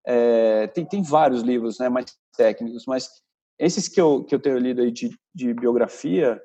[0.07, 2.07] É, tem tem vários livros, né, mais
[2.37, 3.09] técnicos, mas
[3.61, 6.43] esses que eu que eu tenho lido aí de, de biografia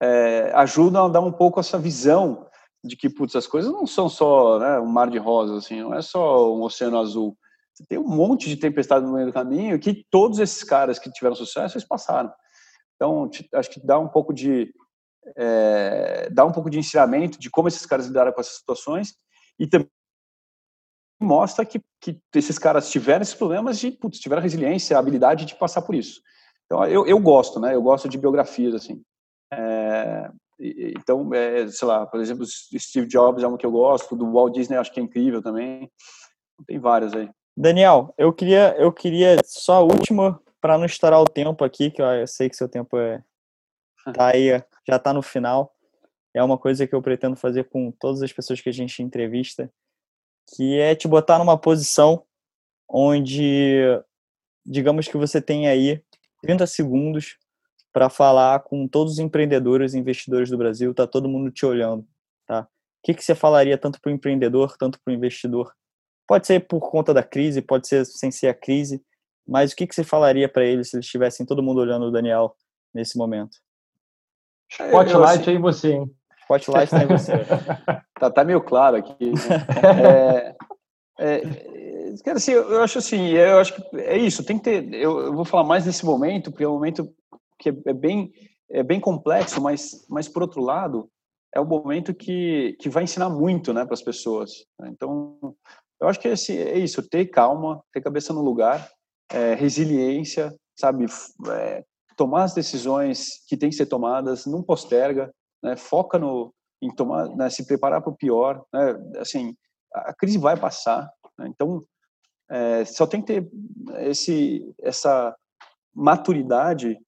[0.00, 2.46] é, ajudam a dar um pouco essa visão
[2.84, 5.94] de que putz, as coisas não são só né, um mar de rosas, assim, não
[5.94, 7.36] é só um oceano azul.
[7.74, 11.10] Você tem um monte de tempestade no meio do caminho que todos esses caras que
[11.10, 12.32] tiveram sucesso eles passaram.
[12.96, 14.72] Então, acho que dá um pouco de
[15.36, 19.14] é, dá um pouco de ensinamento de como esses caras lidaram com essas situações
[19.58, 19.88] e também
[21.20, 25.82] mostra que, que esses caras tiveram esses problemas e putz, tiveram resiliência, habilidade de passar
[25.82, 26.22] por isso.
[26.70, 27.74] Então, eu, eu gosto, né?
[27.74, 29.02] Eu gosto de biografias, assim.
[29.52, 34.30] É, então, é, sei lá, por exemplo, Steve Jobs é um que eu gosto, do
[34.30, 35.90] Walt Disney acho que é incrível também.
[36.68, 37.28] Tem vários aí.
[37.56, 42.00] Daniel, eu queria, eu queria só a última para não estourar o tempo aqui, que
[42.00, 43.20] eu sei que seu tempo é
[44.14, 44.50] tá aí,
[44.86, 45.74] já está no final.
[46.32, 49.72] É uma coisa que eu pretendo fazer com todas as pessoas que a gente entrevista,
[50.54, 52.22] que é te botar numa posição
[52.88, 53.82] onde,
[54.64, 56.00] digamos que você tem aí
[56.42, 57.36] 30 segundos
[57.92, 62.06] para falar com todos os empreendedores e investidores do Brasil, tá todo mundo te olhando,
[62.46, 62.62] tá?
[62.62, 62.66] O
[63.02, 65.74] que, que você falaria tanto para o empreendedor, tanto para o investidor?
[66.26, 69.02] Pode ser por conta da crise, pode ser sem ser a crise,
[69.46, 72.10] mas o que, que você falaria para eles se eles estivessem todo mundo olhando o
[72.10, 72.54] Daniel
[72.94, 73.58] nesse momento?
[74.70, 76.16] Spotlight aí você, hein?
[76.42, 77.32] Spotlight tá em você.
[78.18, 79.26] tá, tá meio claro aqui.
[79.26, 80.54] Né?
[81.22, 81.42] É, é,
[82.26, 85.64] assim, eu acho assim, eu acho que é isso, tem que ter, eu, vou falar
[85.64, 87.12] mais nesse momento, porque é um momento
[87.58, 88.32] que é, é bem,
[88.70, 91.08] é bem complexo, mas, mas por outro lado,
[91.54, 94.50] é o momento que, que vai ensinar muito né, para as pessoas.
[94.78, 94.88] Né?
[94.90, 95.36] Então,
[96.00, 98.90] eu acho que é, esse, é isso, ter calma, ter cabeça no lugar,
[99.30, 101.06] é, resiliência, sabe,
[101.50, 101.84] é,
[102.16, 105.30] tomar as decisões que têm que ser tomadas, não posterga,
[105.62, 106.52] né, foca no,
[106.82, 109.54] em tomar, né, se preparar para o pior, né, assim,
[109.92, 111.82] a crise vai passar, né, então
[112.50, 113.50] é, só tem que ter
[114.00, 115.34] esse, essa
[115.94, 116.98] maturidade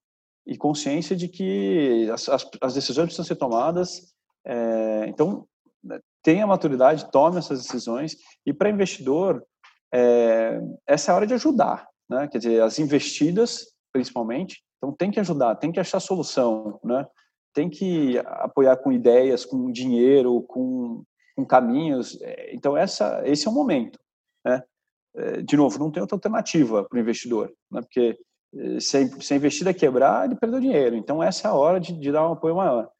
[0.46, 4.12] e consciência de que as, as, as decisões precisam ser tomadas.
[4.44, 5.46] É, então,
[5.82, 8.16] né, tenha maturidade, tome essas decisões.
[8.46, 9.44] E para investidor,
[9.92, 12.28] é, essa é a hora de ajudar, né?
[12.28, 14.62] Quer dizer, as investidas, principalmente.
[14.78, 17.06] Então, tem que ajudar, tem que achar solução, né?
[17.52, 21.04] Tem que apoiar com ideias, com dinheiro, com,
[21.36, 22.20] com caminhos.
[22.22, 23.98] É, então, essa, esse é o momento,
[24.44, 24.62] né?
[25.14, 27.80] É, de novo, não tem outra alternativa para o investidor, né?
[27.82, 28.18] Porque
[28.80, 30.94] se a, investida quebrar, ele perdeu dinheiro.
[30.96, 32.90] Então, essa é a hora de, de dar um apoio maior.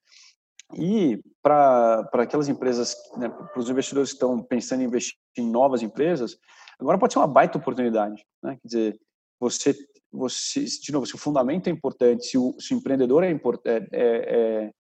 [0.75, 5.83] E para aquelas empresas, né, para os investidores que estão pensando em investir em novas
[5.83, 6.39] empresas,
[6.81, 8.25] agora pode ser uma baita oportunidade.
[8.43, 8.57] Né?
[8.63, 9.01] Quer dizer,
[9.39, 9.77] você,
[10.11, 13.89] você, de novo, se o fundamento é importante, se o, se o empreendedor é, é,
[13.93, 14.71] é,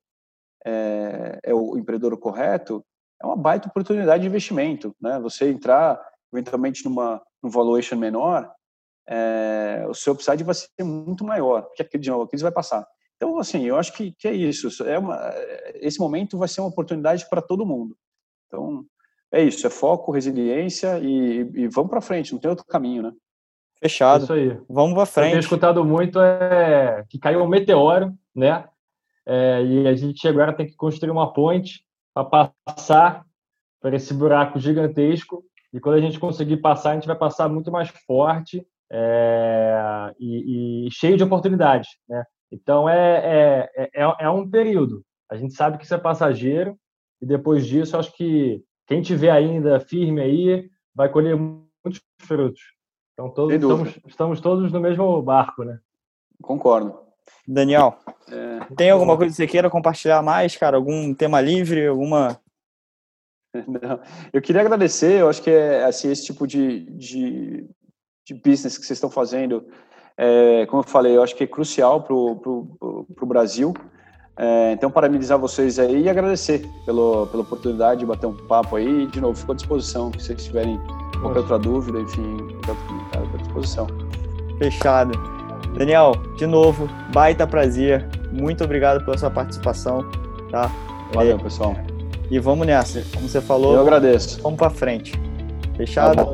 [0.64, 2.82] é, é o empreendedor correto,
[3.20, 4.96] é uma baita oportunidade de investimento.
[5.00, 5.18] Né?
[5.20, 6.00] Você entrar
[6.32, 8.50] eventualmente numa num valuation menor,
[9.08, 12.86] é, o seu upside vai ser muito maior, porque de novo, a crise vai passar.
[13.16, 14.82] Então, assim, eu acho que, que é isso.
[14.84, 15.32] É uma,
[15.74, 17.96] esse momento vai ser uma oportunidade para todo mundo.
[18.46, 18.84] Então,
[19.30, 19.64] é isso.
[19.64, 22.32] É foco, resiliência e, e vamos para frente.
[22.32, 23.12] Não tem outro caminho, né?
[23.78, 24.24] Fechado.
[24.24, 24.60] Isso aí.
[24.68, 25.26] Vamos para frente.
[25.26, 28.64] Eu tenho escutado muito é que caiu um meteoro, né?
[29.24, 33.24] É, e a gente agora tem que construir uma ponte para passar
[33.80, 35.44] por esse buraco gigantesco.
[35.72, 40.86] E quando a gente conseguir passar, a gente vai passar muito mais forte é, e,
[40.86, 41.88] e, cheio de oportunidades.
[42.08, 42.22] Né?
[42.50, 45.02] Então, é, é, é, é, um período.
[45.30, 46.76] A gente sabe que isso é passageiro
[47.20, 52.60] e depois disso, acho que quem tiver ainda firme aí vai colher muitos frutos.
[53.14, 55.78] Então, todos, estamos, estamos todos no mesmo barco, né?
[56.42, 56.98] Concordo.
[57.46, 57.96] Daniel,
[58.28, 60.76] é, tem alguma coisa que você queira compartilhar mais, cara?
[60.76, 62.38] Algum tema livre, alguma...
[63.66, 64.00] Não.
[64.32, 67.66] Eu queria agradecer, eu acho que é assim, esse tipo de, de,
[68.26, 69.64] de business que vocês estão fazendo,
[70.16, 73.74] é, como eu falei, eu acho que é crucial para o Brasil.
[74.36, 79.06] É, então, parabenizar vocês aí e agradecer pelo, pela oportunidade de bater um papo aí.
[79.08, 80.80] De novo, fico à disposição, se vocês tiverem
[81.20, 83.86] qualquer outra dúvida, enfim, qualquer outro comentário, à disposição.
[84.58, 85.12] Fechado.
[85.76, 88.08] Daniel, de novo, baita prazer.
[88.32, 90.04] Muito obrigado pela sua participação.
[90.50, 90.70] Tá?
[91.14, 91.74] Valeu, é, pessoal.
[92.32, 93.02] E vamos nessa.
[93.14, 94.40] Como você falou, eu agradeço.
[94.40, 95.12] Vamos para frente.
[95.76, 96.16] Fechado?
[96.16, 96.32] Tá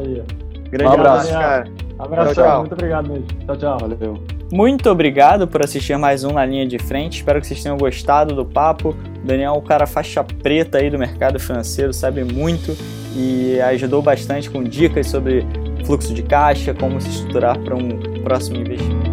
[0.70, 1.68] Grande um abraço, cara.
[1.98, 2.60] Abraço, tchau, tchau.
[2.60, 3.26] muito obrigado mesmo.
[3.44, 3.78] Tchau, tchau.
[3.80, 4.22] Valeu.
[4.52, 7.16] Muito obrigado por assistir mais um na linha de frente.
[7.16, 8.90] Espero que vocês tenham gostado do papo.
[8.90, 12.76] O Daniel é um cara faixa preta aí do mercado financeiro, sabe muito
[13.16, 15.44] e ajudou bastante com dicas sobre
[15.84, 19.10] fluxo de caixa, como se estruturar para um próximo investimento.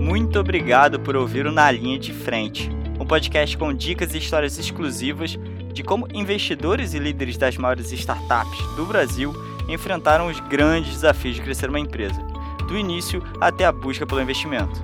[0.00, 2.68] Muito obrigado por ouvir o Na Linha de Frente,
[2.98, 5.38] um podcast com dicas e histórias exclusivas
[5.72, 9.32] de como investidores e líderes das maiores startups do Brasil
[9.68, 12.20] enfrentaram os grandes desafios de crescer uma empresa,
[12.66, 14.82] do início até a busca pelo investimento.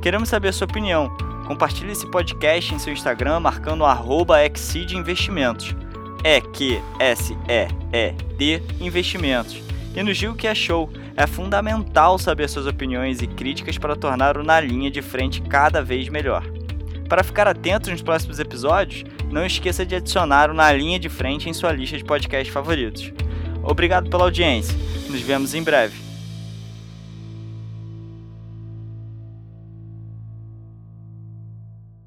[0.00, 1.10] Queremos saber a sua opinião.
[1.46, 3.84] Compartilhe esse podcast em seu Instagram marcando
[4.36, 5.74] Exceed Investimentos.
[6.22, 9.62] É Q S E E D Investimentos.
[9.94, 10.90] E nos diga o que achou.
[11.16, 15.82] É fundamental saber suas opiniões e críticas para tornar o Na Linha de Frente cada
[15.82, 16.44] vez melhor.
[17.08, 21.48] Para ficar atento nos próximos episódios, não esqueça de adicionar o Na Linha de Frente
[21.48, 23.12] em sua lista de podcasts favoritos.
[23.62, 24.76] Obrigado pela audiência.
[25.08, 26.07] Nos vemos em breve.